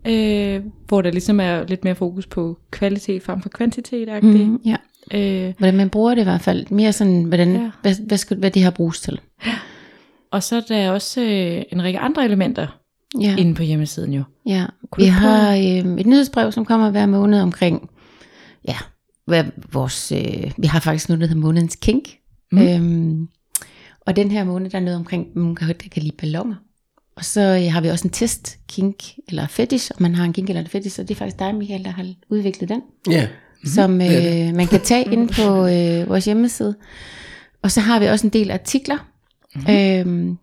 [0.07, 4.23] øh, hvor der ligesom er lidt mere fokus på kvalitet frem for kvantitet.
[4.23, 4.29] Mm.
[4.29, 4.75] Mm, ja.
[5.13, 6.65] Øh, Hvordan man bruger det i hvert fald.
[6.71, 7.59] Mere sådan, hvordan, Ja.
[7.61, 7.71] ja.
[7.81, 9.19] hvad, hvad, skal, hvad det her bruges til.
[10.31, 12.67] og så er der også øh, en række andre elementer
[13.21, 13.35] Ja, ja.
[13.35, 14.23] inde på hjemmesiden jo.
[14.45, 14.65] ja.
[14.91, 17.89] Kunne vi har øh, et nyhedsbrev, som kommer hver måned omkring,
[18.67, 18.75] ja,
[19.25, 22.09] hvad vores, øh, vi har faktisk noget, der hedder månedens kink.
[22.51, 22.59] Mm.
[22.59, 22.67] Mm.
[22.67, 23.27] Øhm,
[24.01, 26.55] og den her måned, der er noget omkring, man kan, der kan lide ballonger.
[27.15, 28.95] Og så øh, har vi også en test, kink
[29.27, 31.55] eller fetish, om man har en kink eller en fetish, og det er faktisk dig,
[31.55, 32.81] Michael, der har udviklet den.
[33.09, 33.27] Ja,
[33.65, 36.75] som øh, man kan tage ind på øh, vores hjemmeside.
[37.61, 38.97] Og så har vi også en del artikler,
[39.55, 40.31] mm-hmm.
[40.31, 40.35] øh,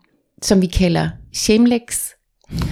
[0.43, 1.99] som vi kalder Shamelix.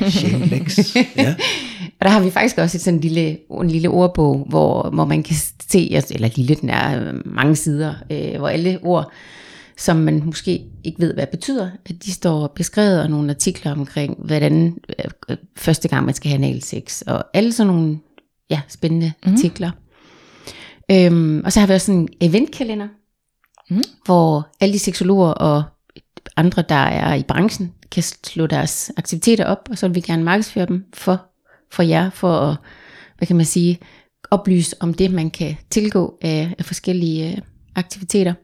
[0.08, 0.96] Shamelix.
[1.16, 1.34] ja.
[2.00, 5.22] Og der har vi faktisk også et sådan lille, en lille ordbog, hvor, hvor man
[5.22, 5.36] kan
[5.70, 9.12] se, eller lille, den er øh, mange sider, øh, hvor alle ord,
[9.76, 14.16] som man måske ikke ved, hvad betyder, at de står beskrevet, og nogle artikler omkring,
[14.24, 17.98] hvordan øh, øh, første gang man skal have analsex, og alle sådan nogle
[18.50, 19.32] ja, spændende mm.
[19.32, 19.70] artikler.
[20.90, 22.88] Øhm, og så har vi også en eventkalender,
[23.70, 23.82] Mm.
[24.04, 25.62] hvor alle de seksologer og
[26.36, 30.24] andre, der er i branchen, kan slå deres aktiviteter op, og så vil vi gerne
[30.24, 31.22] markedsføre dem for,
[31.72, 32.56] for jer, for at,
[33.18, 33.78] hvad kan man sige,
[34.30, 37.38] oplyse om det, man kan tilgå af, af forskellige øh,
[37.76, 38.34] aktiviteter.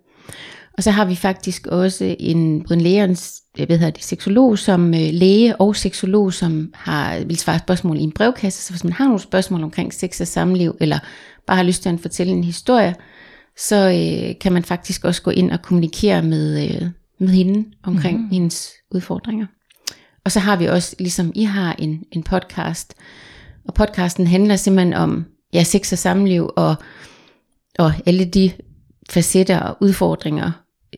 [0.76, 5.08] Og så har vi faktisk også en Brian Leons, hvad hedder det, seksolog, som øh,
[5.12, 8.62] læge og seksolog, som har vil svare spørgsmål i en brevkasse.
[8.62, 10.98] Så hvis man har nogle spørgsmål omkring sex og samliv, eller
[11.46, 12.94] bare har lyst til at fortælle en historie,
[13.56, 16.88] så øh, kan man faktisk også gå ind og kommunikere med, øh,
[17.18, 18.32] med hende omkring mm-hmm.
[18.32, 19.46] hendes udfordringer.
[20.24, 22.94] Og så har vi også, ligesom I har, en, en podcast.
[23.64, 26.74] Og podcasten handler simpelthen om ja, sex og samliv, og,
[27.78, 28.52] og alle de
[29.10, 30.50] facetter og udfordringer,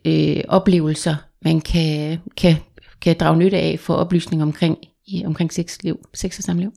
[0.05, 2.57] øh, oplevelser, man kan, kan,
[3.01, 6.73] kan drage nytte af for oplysning omkring, i, omkring sexliv, sex og samliv.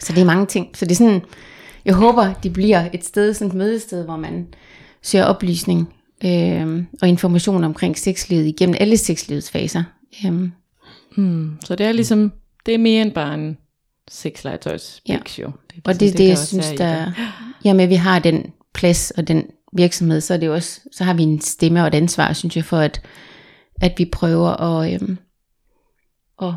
[0.00, 0.76] Så det er mange ting.
[0.76, 1.22] Så det er sådan,
[1.88, 4.46] jeg håber, det bliver et sted, sådan et mødested, hvor man
[5.02, 9.82] søger oplysning øh, og information omkring sexlivet igennem alle sexlivets faser.
[10.26, 10.48] Øh,
[11.16, 11.56] Mm.
[11.64, 12.32] Så det er ligesom,
[12.66, 13.58] det er mere end bare en
[14.10, 15.12] sexlegetøjs Ja.
[15.12, 15.18] ja.
[15.38, 15.44] Det
[15.76, 17.14] og præcis det er det, jeg synes, der, det.
[17.64, 21.14] jamen at vi har den plads og den virksomhed, så er det også, så har
[21.14, 23.00] vi en stemme og et ansvar, synes jeg, for at,
[23.80, 25.18] at vi prøver at, øhm,
[26.36, 26.54] og, ja,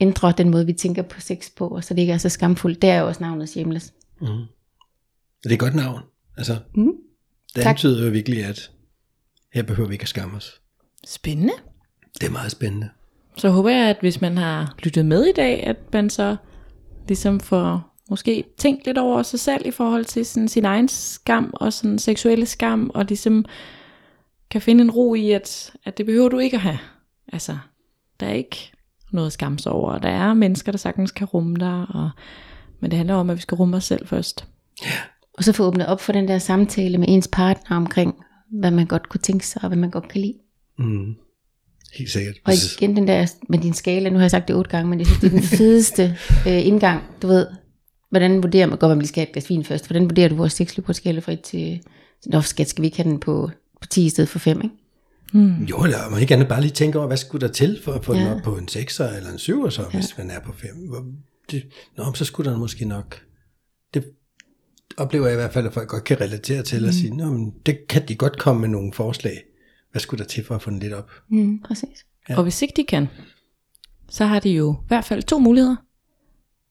[0.00, 2.82] ændre den måde, vi tænker på sex på, og så det ikke er så skamfuldt.
[2.82, 3.92] Det er jo også navnet Shameless.
[4.20, 4.26] Mm.
[5.42, 6.02] Det er et godt navn.
[6.36, 6.92] Altså, Mm.
[7.54, 7.70] det Tak.
[7.70, 8.70] antyder jo virkelig, at
[9.54, 10.60] her behøver vi ikke at skamme os.
[11.06, 11.52] Spændende.
[12.20, 12.88] Det er meget spændende.
[13.36, 16.36] Så håber jeg, at hvis man har lyttet med i dag, at man så
[17.08, 21.50] ligesom får måske tænkt lidt over sig selv i forhold til sådan sin egen skam
[21.54, 23.44] og sådan seksuelle skam, og ligesom
[24.50, 26.78] kan finde en ro i, at, at det behøver du ikke at have.
[27.32, 27.58] Altså,
[28.20, 28.72] der er ikke
[29.12, 29.98] noget at skamme sig over.
[29.98, 32.10] Der er mennesker, der sagtens kan rumme dig, og,
[32.80, 34.46] men det handler om, at vi skal rumme os selv først.
[35.38, 38.14] Og så få åbnet op for den der samtale med ens partner omkring,
[38.50, 40.34] hvad man godt kunne tænke sig, og hvad man godt kan lide.
[40.78, 41.14] Mm.
[41.98, 42.34] Helt sikkert.
[42.44, 44.98] Og igen den der med din skala, nu har jeg sagt det otte gange, men
[44.98, 47.02] jeg synes, det er den fedeste øh, indgang.
[47.22, 47.46] Du ved,
[48.10, 50.34] hvordan vurderer man, godt man lige skal have et glas vin først, hvordan vurderer du
[50.34, 51.80] vores sexliv på skala fra 1 til,
[52.26, 53.50] nå skat, skal vi ikke have den på,
[53.80, 54.74] på 10 i stedet for 5, ikke?
[55.70, 58.04] Jo, eller man ikke andet bare lige tænke over, hvad skulle der til for at
[58.04, 58.18] få ja.
[58.20, 58.34] den Ja.
[58.34, 59.98] op på en 6'er eller en 7'er så, ja.
[59.98, 60.70] hvis man er på 5.
[61.50, 61.66] Det,
[61.96, 63.22] nå, så skulle der måske nok...
[63.94, 64.04] Det
[64.96, 66.88] oplever jeg i hvert fald, at folk godt kan relatere til mm.
[66.88, 69.42] at sige, nå, men det kan de godt komme med nogle forslag.
[69.90, 71.10] Hvad skulle der til for at få den lidt op?
[71.30, 72.06] Mm, præcis.
[72.28, 72.36] Ja.
[72.36, 73.08] Og hvis ikke de kan,
[74.08, 75.76] så har de jo i hvert fald to muligheder.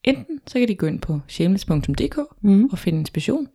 [0.04, 2.64] Enten så kan de gå ind på shameless.dk Mm.
[2.72, 3.46] og finde inspiration,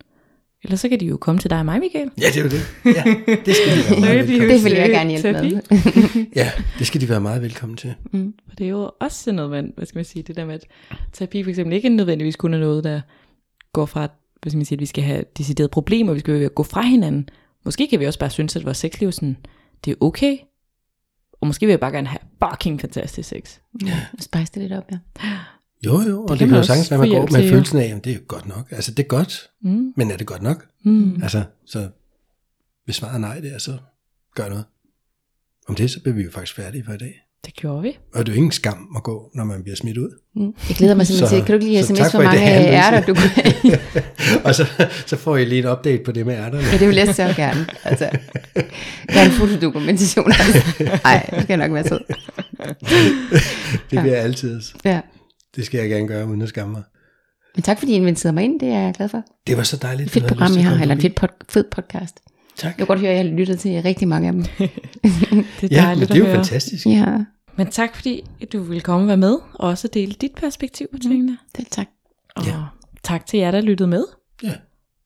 [0.64, 2.12] eller så kan de jo komme til dig og mig, Michael.
[2.18, 2.62] Ja, det er jo det.
[2.86, 3.04] Ja,
[3.46, 4.50] det skal de være meget velkommen.
[4.50, 6.26] Det vil jeg gerne hjælpe med.
[6.36, 7.96] Ja, det skal de være meget velkommen til.
[8.52, 10.54] Og det er jo også sådan noget, man, hvad skal man sige, det der med,
[10.54, 10.66] at
[11.14, 13.02] terapi for eksempel ikke nødvendigvis kun er noget, der
[13.74, 14.08] går fra,
[14.42, 16.82] hvad skal man sige, at vi skal have deciderede problemer, vi skal jo gå fra
[16.82, 17.30] hinanden.
[17.66, 19.38] Måske kan vi også bare synes, at vores sexliv sådan,
[19.86, 20.38] det er okay,
[21.42, 23.58] og måske vil jeg bare gerne have fucking fantastisk sex.
[24.20, 24.98] Spice det lidt op, ja.
[25.86, 27.86] Jo, jo, og det, det kan jo sagtens være, man går med til, følelsen af,
[27.96, 28.72] at det er jo godt nok.
[28.72, 29.94] Altså, det er godt, Mm.
[29.96, 30.66] men er det godt nok?
[30.86, 31.20] Mm.
[31.24, 31.88] Altså, så
[32.86, 33.78] hvis svaret er nej der, så
[34.36, 34.64] gør noget.
[35.68, 37.14] Om det, så bliver vi jo faktisk færdige for i dag.
[37.46, 37.98] Det gjorde vi.
[38.14, 40.10] Og det er jo ingen skam at gå, når man bliver smidt ud.
[40.36, 40.54] Mm.
[40.70, 43.02] Jeg glæder mig simpelthen Så- til, kan du ikke lige sms, hvor mange dag, ærter
[43.02, 43.80] du kunne
[44.46, 44.66] og så,
[45.06, 46.68] så får I lige et update på det med ærterne.
[46.68, 47.68] Ja, det vil jeg så gerne.
[47.84, 48.10] Altså,
[49.14, 50.32] gerne fotodokumentation.
[50.32, 50.62] Altså.
[51.06, 52.00] Ej, det skal nok være sød.
[53.92, 54.62] Det bliver altid.
[54.86, 55.02] Ja.
[55.56, 56.84] Det skal jeg gerne gøre, uden at skamme mig.
[57.56, 59.24] Men tak fordi I inviterede mig ind, det er jeg glad for.
[59.48, 60.08] Det var så dejligt.
[60.08, 62.20] Et fedt program, at har, eller en fedt pod- fed podcast.
[62.58, 62.70] Tak.
[62.70, 64.42] Jeg kan godt høre, at jeg har lyttet til rigtig mange af dem.
[65.62, 66.86] Det er Ja, men det er jo fantastisk.
[66.86, 67.18] Ja,
[67.58, 68.24] Men tak fordi
[68.54, 71.38] du ville komme og være med, og også dele dit perspektiv på tingene.
[71.56, 71.88] selv tak.
[72.36, 72.60] Og Ja.
[73.04, 74.04] tak til jer, der lyttede med.
[74.44, 74.58] Ja, tak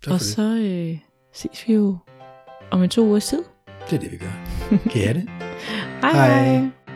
[0.07, 0.21] Og for det.
[0.21, 0.97] så øh,
[1.33, 1.97] ses vi jo
[2.71, 3.43] om en to uger tid.
[3.89, 4.47] Det er det, vi gør.
[4.69, 5.29] Kan I have det?
[6.01, 6.43] Hej Hej.
[6.57, 6.86] hej.